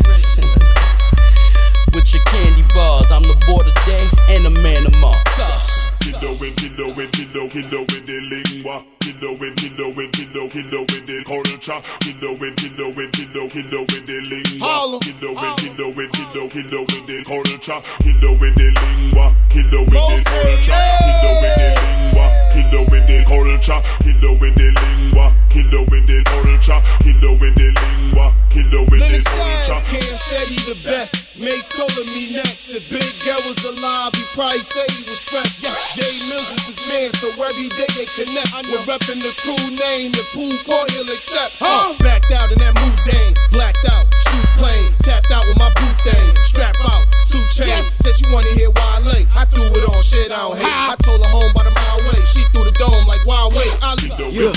With 1.93 2.09
your 2.09 2.25
candy 2.25 2.65
bars, 2.73 3.13
I'm 3.13 3.21
the 3.29 3.37
boy 3.45 3.61
today 3.69 4.09
and 4.33 4.49
the 4.49 4.55
man 4.65 4.87
of 4.87 4.93
tomorrow. 4.93 5.92
Kiddo 6.03 6.33
with 6.41 6.57
kiddo 6.57 6.95
with 6.95 7.13
kiddo 7.13 7.49
kiddo 7.49 7.81
with 7.81 8.07
the 8.07 8.19
lingua. 8.21 8.85
Kiddo 8.99 9.33
with 9.39 9.55
kiddo 9.57 9.89
with 9.95 10.11
kiddo 10.13 10.49
kiddo 10.49 10.81
with 10.81 11.07
the 11.07 11.23
culture. 11.25 11.81
Kiddo 12.01 12.33
with 12.35 12.57
kiddo 12.57 12.91
with 12.91 13.13
kiddo 13.13 13.49
kiddo 13.49 13.81
with 13.83 14.07
the 14.07 14.19
lingua. 14.27 14.99
Kiddo 15.01 15.31
with 15.33 15.57
kiddo 15.59 15.89
with 15.95 16.13
kiddo 16.13 16.49
kiddo 16.49 16.81
with 16.81 17.07
the 17.07 17.23
culture. 17.25 17.81
Kiddo 18.03 18.33
with 18.33 18.55
the 18.57 18.75
lingua. 18.83 19.37
Kiddo 19.49 19.81
with 19.83 19.93
the 19.93 20.23
culture. 20.27 20.83
Kiddo 21.07 21.31
with 21.41 21.55
the 21.55 21.69
lingua 21.81 22.42
Kiddo 22.53 22.85
with 22.91 23.07
the 23.07 23.25
culture 23.25 23.81
Kiddo 24.05 24.33
with 24.39 24.55
the 24.55 24.69
lingua 24.71 25.33
Kiddo 25.49 25.81
with 25.89 26.07
the 26.07 26.23
culture 26.29 26.81
Kiddo 27.03 27.33
with 27.41 27.55
the 27.57 27.69
lingua 27.73 28.35
Kiddo 28.53 28.85
with 28.93 29.01
the 29.01 29.09
Lennox 29.09 29.25
culture 29.25 29.81
Sam, 29.81 29.83
Cam 29.89 30.17
said 30.21 30.47
he 30.49 30.59
the 30.69 30.77
best. 30.85 31.41
Mase 31.41 31.73
told 31.73 31.91
him 31.97 32.05
me 32.13 32.37
next. 32.37 32.77
If 32.77 32.85
Big 32.93 33.09
Girl 33.25 33.41
was 33.49 33.59
alive, 33.65 34.13
he 34.13 34.25
probably 34.37 34.61
say 34.61 34.85
he 34.93 35.03
was 35.09 35.25
fresh. 35.25 35.65
Jay 35.97 36.13
Mills 36.29 36.53
is 36.53 36.77
his 36.77 36.81
man, 36.85 37.09
so 37.17 37.33
every 37.41 37.73
day 37.73 37.89
they 37.97 38.07
connect. 38.13 38.53
We're 38.69 38.85
repping 38.85 39.21
the 39.25 39.33
crew 39.41 39.65
name, 39.73 40.13
the 40.13 40.25
pool 40.37 40.53
boy 40.69 40.85
he'll 40.93 41.09
accept. 41.09 41.57
Uh, 41.65 41.97
backed 42.05 42.31
out 42.37 42.53
in 42.53 42.61
that 42.61 42.77
Muzane, 42.79 43.33
blacked 43.51 43.81
out, 43.97 44.05
shoes 44.29 44.51
plain, 44.61 44.93
tapped 45.01 45.33
out 45.33 45.49
with 45.49 45.57
my 45.57 45.73
boot 45.81 45.97
thing, 46.05 46.29
strap 46.45 46.77
out, 46.93 47.09
two 47.25 47.43
chains. 47.49 47.89
Said 47.89 48.13
she 48.13 48.29
wanna 48.29 48.53
hear 48.53 48.69
Wale, 48.69 48.93
I 48.93 49.17
late. 49.17 49.27
I 49.33 49.49
threw 49.49 49.67
it 49.73 49.85
on, 49.89 50.05
shit 50.05 50.29
I 50.29 50.37
don't 50.37 50.61
hate. 50.61 50.69
I 50.69 50.95
told 51.01 51.25
her 51.25 51.33
home 51.33 51.51
by 51.57 51.65
the 51.65 51.73
mile 51.73 52.01
way, 52.13 52.21
she 52.29 52.42
threw 52.51 52.65
the 52.65 52.75
dome 52.79 53.07
like 53.07 53.25
Wild 53.27 53.55
Way. 53.55 53.69
I 53.83 53.95
Yeah. 54.33 54.53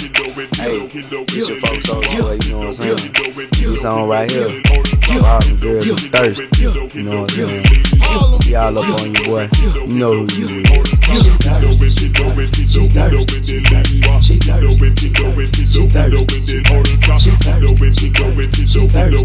Hey, 0.56 0.88
it's 0.92 1.48
your 1.50 1.60
folks 1.60 1.90
over 1.90 2.08
here, 2.10 2.34
you 2.44 2.52
know 2.52 2.60
what 2.60 2.68
I'm 2.68 2.74
saying? 2.74 2.98
This 3.60 3.82
song 3.82 4.10
right 4.10 4.32
here, 4.32 4.62
for 4.66 5.26
all 5.26 5.40
them 5.40 5.58
girls 5.60 5.90
who 5.90 5.96
thirsty, 5.96 6.48
you 6.62 7.04
know 7.04 7.22
what 7.22 7.38
I'm 7.38 7.64
saying? 7.64 7.86
Y'all 8.50 8.78
up 8.78 8.88
on 9.02 9.14
you, 9.14 9.24
boy. 9.26 9.50
You 9.62 9.88
know 9.88 10.14
who 10.14 10.28
you 10.34 10.48
is. 10.64 10.70
She 11.06 11.30
thirsty, 11.44 11.90
she 11.90 12.08
thirsty, 12.10 12.68
she 12.68 12.88
thirsty, 12.90 13.44
she 13.44 13.60
thirsty, 13.60 14.02
she 14.22 14.40
thirsty, 14.40 14.82
she 15.66 15.88
thirsty, 15.88 16.36
she 16.36 17.38
thirsty, 17.38 17.76
she 17.94 18.18
thirsty, 18.18 18.66
she 18.66 18.88
thirsty. 18.88 19.16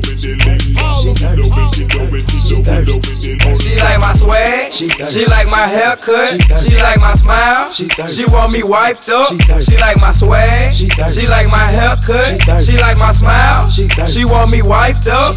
She 3.60 3.76
like 3.76 4.00
my 4.00 4.12
swag, 4.12 4.72
she 4.72 5.24
like 5.26 5.48
my 5.50 5.66
haircut, 5.66 6.36
she 6.60 6.76
like 6.76 7.00
my 7.00 7.12
smile, 7.12 7.70
she 7.70 8.24
want 8.26 8.49
me 8.52 8.62
wiped 8.64 9.08
up, 9.08 9.30
she 9.62 9.76
like 9.76 9.96
my 10.00 10.12
swag, 10.12 10.52
she 10.74 11.26
like 11.26 11.48
my 11.50 11.66
haircut, 11.70 12.62
she 12.62 12.76
like 12.76 12.98
my 12.98 13.12
smile, 13.12 13.68
she 13.70 14.24
want 14.24 14.50
me 14.50 14.60
wiped 14.62 15.08
up. 15.08 15.34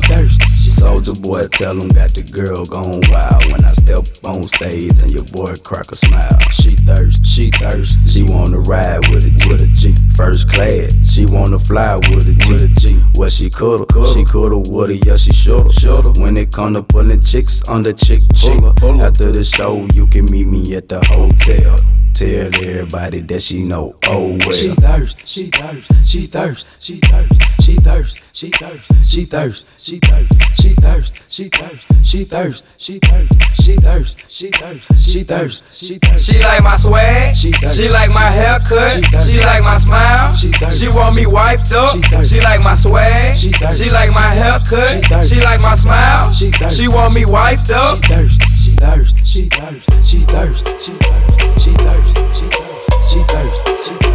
Soldier 0.83 1.15
boy, 1.23 1.41
tell 1.47 1.71
him 1.71 1.87
got 1.95 2.11
the 2.11 2.27
girl 2.35 2.67
gone 2.67 2.99
wild 3.07 3.39
when 3.55 3.63
I 3.63 3.71
step 3.71 4.03
on 4.27 4.43
stage 4.43 4.99
and 4.99 5.11
your 5.15 5.23
boy 5.31 5.55
crack 5.63 5.87
a 5.87 5.95
smile. 5.95 6.39
She 6.51 6.75
thirst, 6.83 7.23
she 7.25 7.51
thirst, 7.55 8.03
she 8.11 8.23
wanna 8.27 8.59
ride 8.67 8.99
with 9.07 9.23
a 9.23 9.31
with 9.47 9.63
a 9.63 9.71
G, 9.79 9.95
first 10.13 10.51
class. 10.51 10.91
She 11.07 11.23
wanna 11.31 11.59
fly 11.59 11.95
with 12.11 12.27
a 12.27 12.35
G, 12.35 12.51
with 12.51 12.67
a 12.67 12.71
G. 12.75 12.99
Well 13.15 13.29
she 13.29 13.49
coulda, 13.49 13.87
she 14.11 14.25
coulda, 14.25 14.59
woulda, 14.69 14.99
yeah 15.07 15.15
she 15.15 15.31
shoulda, 15.31 15.71
shoulda. 15.71 16.19
When 16.21 16.35
it 16.35 16.51
come 16.51 16.73
to 16.73 16.83
pulling 16.83 17.21
chicks 17.21 17.63
on 17.69 17.83
the 17.83 17.93
chick 17.93 18.21
chick. 18.35 18.59
After 18.99 19.31
the 19.31 19.43
show, 19.43 19.87
you 19.93 20.05
can 20.07 20.25
meet 20.31 20.47
me 20.47 20.75
at 20.75 20.89
the 20.89 20.99
hotel. 21.07 21.77
Tell 22.13 22.29
everybody 22.29 23.21
that 23.21 23.41
she 23.41 23.63
know 23.63 23.95
oh 24.05 24.37
well. 24.45 24.51
She 24.51 24.69
thirst, 24.69 25.27
she 25.27 25.47
thirst, 25.47 25.91
she 26.05 26.27
thirst, 26.27 26.67
she 26.79 26.97
thirst, 26.97 27.41
she 27.59 27.77
thirst, 27.77 28.19
she 28.33 28.51
thirst, 28.51 28.91
she 29.01 29.01
thirst, 29.01 29.03
she 29.03 29.23
thirst, 29.25 29.67
she 29.79 29.97
thirst, 29.97 30.61
she 30.61 30.72
thirst, 30.73 31.13
she 31.27 31.49
thirst, 31.49 31.87
she 32.03 32.23
thirst, 32.23 32.65
she 32.77 32.99
thirst, 32.99 33.35
she 33.61 33.75
thirst, 33.77 34.17
she 34.29 34.49
thirst, 34.51 34.85
she 34.99 35.23
thirst. 35.23 35.63
She 35.73 35.97
thirst. 35.97 36.25
She 36.31 36.39
like 36.39 36.63
my 36.63 36.75
swag, 36.75 37.15
She 37.35 37.51
thirst. 37.51 37.77
she 37.77 37.89
like 37.89 38.09
my 38.13 38.29
haircut, 38.29 39.03
she 39.25 39.39
like 39.39 39.63
my 39.63 39.77
smile, 39.77 40.33
she 40.35 40.51
she 40.73 40.87
want 40.89 41.15
me 41.15 41.25
wiped 41.27 41.71
up, 41.73 41.95
she 42.25 42.39
like 42.41 42.63
my 42.63 42.75
swag, 42.75 43.15
she 43.35 43.51
she 43.51 43.89
like 43.89 44.11
my 44.13 44.29
haircut, 44.35 45.03
she 45.25 45.35
like 45.41 45.61
my 45.61 45.75
smile, 45.75 46.31
she 46.33 46.51
she 46.71 46.87
want 46.87 47.13
me 47.15 47.25
wiped 47.25 47.71
up. 47.71 47.97
She 47.97 48.07
thirst, 48.07 48.41
she 48.63 48.71
thirst, 48.79 49.15
she 49.25 49.49
thirst, 49.49 49.85
she 50.05 50.19
thirst, 50.25 50.67
she 50.81 50.93
thirst, 50.97 51.43
she 51.59 51.71
thirst, 51.73 52.13
she 52.37 52.47
thirst, 52.49 53.11
she 53.11 53.19
thirst, 53.23 54.03
she 54.03 54.12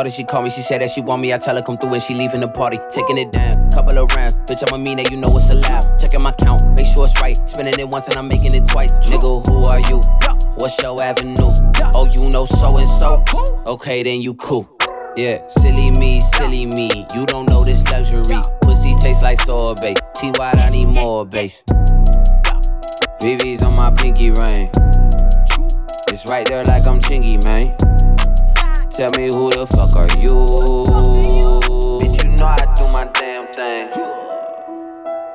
Saw 0.00 0.04
that 0.04 0.14
she 0.14 0.24
called 0.24 0.44
me, 0.44 0.50
she 0.50 0.62
said 0.62 0.80
that 0.80 0.90
she 0.90 1.02
want 1.02 1.20
me. 1.20 1.34
I 1.34 1.36
tell 1.36 1.54
her 1.54 1.60
come 1.60 1.76
through 1.76 1.92
and 1.92 2.02
she 2.02 2.14
leaving 2.14 2.40
the 2.40 2.48
party. 2.48 2.78
Taking 2.88 3.18
it 3.18 3.32
down, 3.32 3.70
couple 3.70 3.98
of 3.98 4.10
rounds. 4.16 4.34
Bitch, 4.48 4.64
I'm 4.66 4.80
a 4.80 4.82
mean 4.82 4.96
that 4.96 5.10
you 5.10 5.18
know 5.18 5.28
it's 5.28 5.50
a 5.50 5.52
allowed. 5.52 6.00
Checking 6.00 6.22
my 6.22 6.32
count, 6.32 6.64
make 6.74 6.86
sure 6.86 7.04
it's 7.04 7.20
right. 7.20 7.36
Spending 7.46 7.78
it 7.78 7.86
once 7.86 8.08
and 8.08 8.16
I'm 8.16 8.26
making 8.26 8.54
it 8.54 8.66
twice. 8.66 8.96
Nigga, 9.10 9.46
who 9.46 9.64
are 9.66 9.80
you? 9.92 10.00
What's 10.56 10.80
your 10.80 10.96
avenue? 11.02 11.36
Oh, 11.92 12.08
you 12.16 12.32
know 12.32 12.46
so 12.46 12.78
and 12.78 12.88
so? 12.88 13.22
Okay, 13.66 14.02
then 14.02 14.22
you 14.22 14.32
cool. 14.36 14.64
Yeah, 15.18 15.46
silly 15.48 15.90
me, 15.90 16.22
silly 16.22 16.64
me. 16.64 17.04
You 17.14 17.26
don't 17.26 17.44
know 17.50 17.62
this 17.62 17.84
luxury. 17.92 18.40
Pussy 18.62 18.94
tastes 19.02 19.22
like 19.22 19.38
sorbet. 19.42 20.00
T 20.14 20.32
wide, 20.38 20.56
I 20.56 20.70
need 20.70 20.86
more 20.86 21.26
bass. 21.26 21.62
VV's 23.20 23.62
on 23.62 23.76
my 23.76 23.90
pinky 23.90 24.30
ring. 24.30 24.70
It's 26.08 26.24
right 26.30 26.46
there 26.46 26.64
like 26.64 26.86
I'm 26.88 27.00
Chingy, 27.00 27.36
man. 27.44 27.99
Tell 29.00 29.08
me 29.16 29.32
who 29.32 29.48
the 29.50 29.64
fuck 29.66 29.96
are 29.96 30.12
you? 30.20 30.44
Bitch, 32.00 32.22
you 32.22 32.28
know 32.36 32.48
I 32.48 32.68
do 32.76 32.84
my 32.92 33.04
damn 33.14 33.46
thing. 33.50 33.88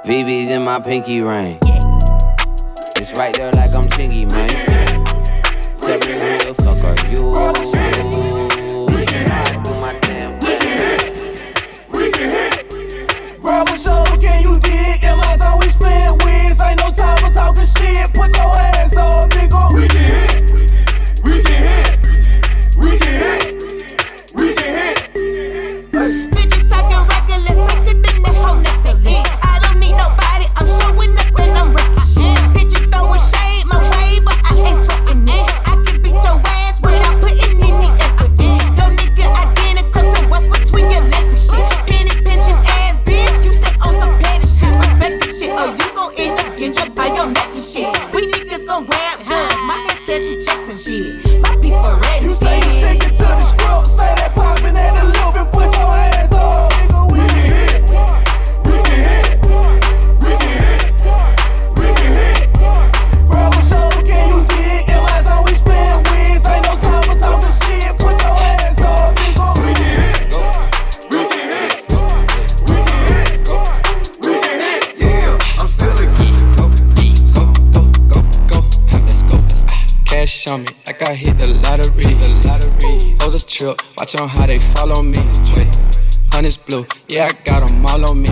VV's 0.06 0.52
in 0.52 0.62
my 0.64 0.80
pinky 0.80 1.22
ring. 1.22 1.58
It's 2.98 3.18
right 3.18 3.34
there 3.36 3.52
like 3.54 3.74
I'm 3.74 3.90
Chingy, 3.90 4.32
man. 4.32 4.50
Tell 5.80 5.98
me 5.98 6.14
who 6.14 6.38
the 6.46 6.54
fuck 6.62 6.84
are 6.86 6.96
you? 7.10 7.34
Bitch, 8.86 9.10
you 9.12 9.22
know 9.26 9.34
I 9.34 9.58
do 9.64 9.72
my 9.82 9.94
damn 10.00 10.38
thing. 10.40 10.70
Grab 13.42 13.68
a 13.68 13.76
shoulder, 13.76 14.05
Cash 80.16 80.48
on 80.48 80.62
me, 80.62 80.68
like 80.88 81.02
I 81.02 81.14
hit 81.14 81.38
the 81.38 81.50
lottery. 81.60 82.04
The 82.24 82.30
lottery. 82.48 83.18
Hoes 83.20 83.36
a 83.36 83.46
trip, 83.46 83.76
watch 83.98 84.16
on 84.16 84.30
how 84.30 84.46
they 84.46 84.56
follow 84.56 85.04
me. 85.04 85.20
Wait, 85.54 85.68
honey's 86.32 86.56
blue, 86.56 86.88
yeah, 87.10 87.28
I 87.28 87.34
got 87.44 87.70
'em 87.70 87.86
all 87.86 88.10
on 88.10 88.22
me. 88.22 88.32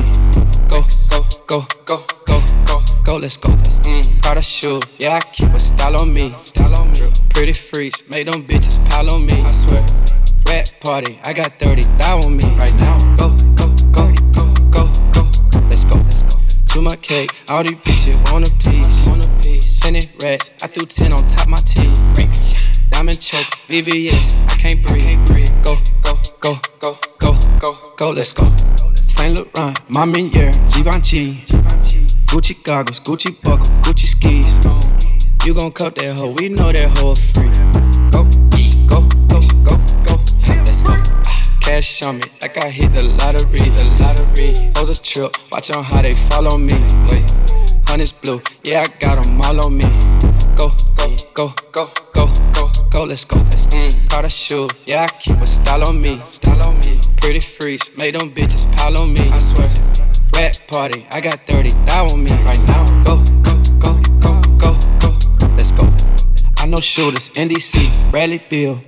Go, 0.71 0.79
go, 1.11 1.19
go, 1.45 1.67
go, 1.83 1.97
go, 2.25 2.39
go, 2.63 2.79
go, 3.03 3.15
let's 3.17 3.35
go. 3.35 3.51
Mm, 3.83 4.21
Prada 4.21 4.41
shoe, 4.41 4.79
yeah, 4.97 5.19
I 5.19 5.21
keep 5.35 5.49
a 5.49 5.59
style 5.59 5.99
on 5.99 6.13
me. 6.13 6.33
Style 6.43 6.73
on 6.79 6.89
me. 6.93 7.11
Pretty 7.31 7.51
freaks, 7.51 8.09
make 8.09 8.27
them 8.31 8.41
bitches 8.47 8.79
pile 8.89 9.13
on 9.13 9.25
me. 9.25 9.43
I 9.43 9.51
swear. 9.51 9.83
Rat 10.47 10.71
party, 10.79 11.19
I 11.25 11.33
got 11.33 11.51
30 11.51 11.83
thou 11.97 12.19
on 12.23 12.37
me 12.37 12.45
right 12.63 12.75
now. 12.79 12.97
Go, 13.17 13.35
go, 13.59 13.67
go, 13.91 14.07
go, 14.31 14.45
go, 14.71 14.83
go. 15.11 15.23
Let's 15.69 15.83
go. 15.83 15.99
To 16.71 16.81
my 16.81 16.95
cake, 16.95 17.31
all 17.51 17.61
these 17.61 17.83
bitches 17.83 18.15
want 18.31 18.47
a 18.47 18.51
piece. 18.63 19.42
A 19.85 19.91
rats, 20.23 20.49
I 20.63 20.67
threw 20.67 20.85
ten 20.85 21.11
on 21.11 21.19
top 21.27 21.49
my 21.49 21.57
teeth. 21.57 21.99
Freaks. 22.15 22.53
Diamond 22.89 23.19
choke, 23.19 23.47
VVS, 23.67 24.33
I 24.47 24.55
can't 24.55 24.81
breathe. 24.87 25.19
Go, 25.65 25.75
go, 26.01 26.15
go, 26.39 26.55
go, 26.79 26.95
go, 27.19 27.37
go, 27.59 27.93
go, 27.97 28.09
let's 28.11 28.33
go. 28.33 28.45
Saint 29.07 29.37
Laurent, 29.37 29.75
Mamier, 29.89 30.53
Givenchy. 30.73 31.43
Gucci 32.27 32.63
goggles, 32.63 33.01
Gucci 33.01 33.33
buckle, 33.43 33.75
Gucci 33.81 34.05
skis. 34.05 34.57
You 35.45 35.53
gon' 35.53 35.71
cut 35.71 35.95
that 35.95 36.17
hoe, 36.17 36.33
we 36.37 36.49
know 36.49 36.71
that 36.71 36.89
hoe 36.99 37.15
free. 37.15 37.51
Go, 38.09 38.23
go, 38.87 39.01
go, 39.27 39.41
go, 39.65 39.75
go, 40.05 40.15
let's 40.63 40.81
go. 40.83 40.95
Cash 41.59 42.03
on 42.03 42.17
me, 42.19 42.23
like 42.41 42.57
I 42.57 42.69
hit 42.69 42.93
the 42.93 43.05
lottery, 43.19 43.59
the 43.59 43.83
lottery. 43.99 44.71
Hoes 44.77 44.89
a 44.91 45.01
trip, 45.01 45.35
watch 45.51 45.71
on 45.71 45.83
how 45.83 46.01
they 46.01 46.11
follow 46.11 46.57
me. 46.57 46.73
Wait, 47.09 47.25
honey's 47.93 48.11
blue, 48.11 48.41
yeah, 48.63 48.81
I 48.81 48.87
got 49.05 49.23
'em 49.23 49.39
all 49.39 49.65
on 49.65 49.77
me. 49.77 49.85
Go, 50.57 50.71
go, 50.97 51.05
go, 51.35 51.53
go, 51.71 51.85
go, 52.15 52.25
go, 52.51 52.65
go, 52.89 53.03
let's 53.03 53.23
go. 53.23 53.37
Mm, 53.37 54.09
Prada 54.09 54.29
shoe, 54.29 54.67
yeah, 54.87 55.05
I 55.05 55.07
keep 55.21 55.37
a 55.37 55.45
style 55.45 55.87
on 55.87 56.01
me, 56.01 56.19
style 56.31 56.59
on 56.67 56.75
me. 56.79 56.99
Pretty 57.17 57.39
freaks, 57.39 57.95
make 57.99 58.17
them 58.17 58.29
bitches 58.29 58.65
pile 58.75 58.97
on 58.99 59.13
me. 59.13 59.29
I 59.29 59.37
swear. 59.37 59.69
Rat 60.35 60.59
party, 60.67 61.05
I 61.11 61.21
got 61.21 61.35
30 61.35 61.69
thou 61.85 62.05
on 62.07 62.23
me 62.23 62.31
right 62.49 62.63
now. 62.67 62.83
Go, 63.03 63.15
go, 63.47 63.53
go, 63.83 63.93
go, 64.23 64.33
go, 64.57 64.71
go, 65.39 65.47
let's 65.55 65.71
go. 65.71 65.85
I 66.57 66.65
know 66.65 66.77
shooters, 66.81 67.29
NDC, 67.37 67.91
Bradley 68.09 68.41
Beal. 68.49 68.81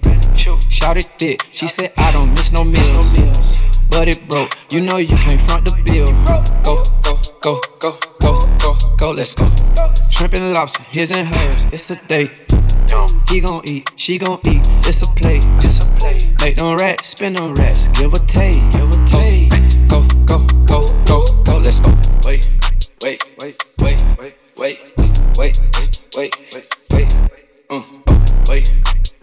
Shout 0.70 0.98
it 0.98 1.08
thick, 1.20 1.40
she 1.52 1.68
said 1.68 1.92
I 2.00 2.12
don't 2.12 2.32
miss 2.32 2.52
no 2.52 2.64
meals. 2.64 3.75
But 3.90 4.08
it 4.08 4.28
broke, 4.28 4.52
you 4.72 4.82
know 4.82 4.98
you 4.98 5.08
can't 5.08 5.42
front 5.42 5.66
the 5.66 5.76
bill. 5.86 6.08
Go, 6.26 6.84
go, 7.04 7.20
go, 7.42 7.62
go, 7.80 8.00
go, 8.20 8.40
go, 8.60 8.76
go, 8.98 9.12
let's 9.12 9.34
go. 9.34 9.46
Shrimp 10.10 10.34
and 10.34 10.54
lobster, 10.54 10.84
his 10.92 11.12
and 11.12 11.28
hers, 11.28 11.66
it's 11.72 11.92
a 11.92 11.96
date. 12.08 12.32
He 13.30 13.40
gon' 13.40 13.62
eat, 13.66 13.92
she 13.96 14.18
gon' 14.18 14.40
eat, 14.46 14.68
it's 14.86 15.02
a 15.02 15.08
plate. 15.16 15.46
It's 15.60 15.80
a 15.84 16.00
plate. 16.00 16.28
Make 16.42 16.58
them 16.58 16.78
rats, 16.78 17.10
spin 17.10 17.34
them 17.34 17.54
rats, 17.56 17.88
give 17.90 18.14
a 18.14 18.20
take, 18.20 18.62
give 18.72 18.90
a 18.90 19.06
take. 19.08 19.50
Go, 19.90 20.06
go, 20.26 20.46
go, 20.68 20.86
go, 21.06 21.26
go, 21.44 21.58
let's 21.58 21.80
go. 21.80 21.92
Wait, 22.26 22.50
wait, 23.04 23.24
wait, 23.42 23.58
wait, 23.82 24.04
wait, 24.18 24.36
wait, 24.58 24.80
wait, 25.38 25.38
wait, 25.38 25.60
wait, 26.16 26.38
wait, 26.54 26.76
wait, 26.94 27.16
uh, 27.70 27.82
wait, 28.48 28.72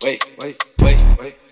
wait, 0.05 0.27
wait, 0.41 0.65
wait, 0.83 1.05
wait, 1.19 1.41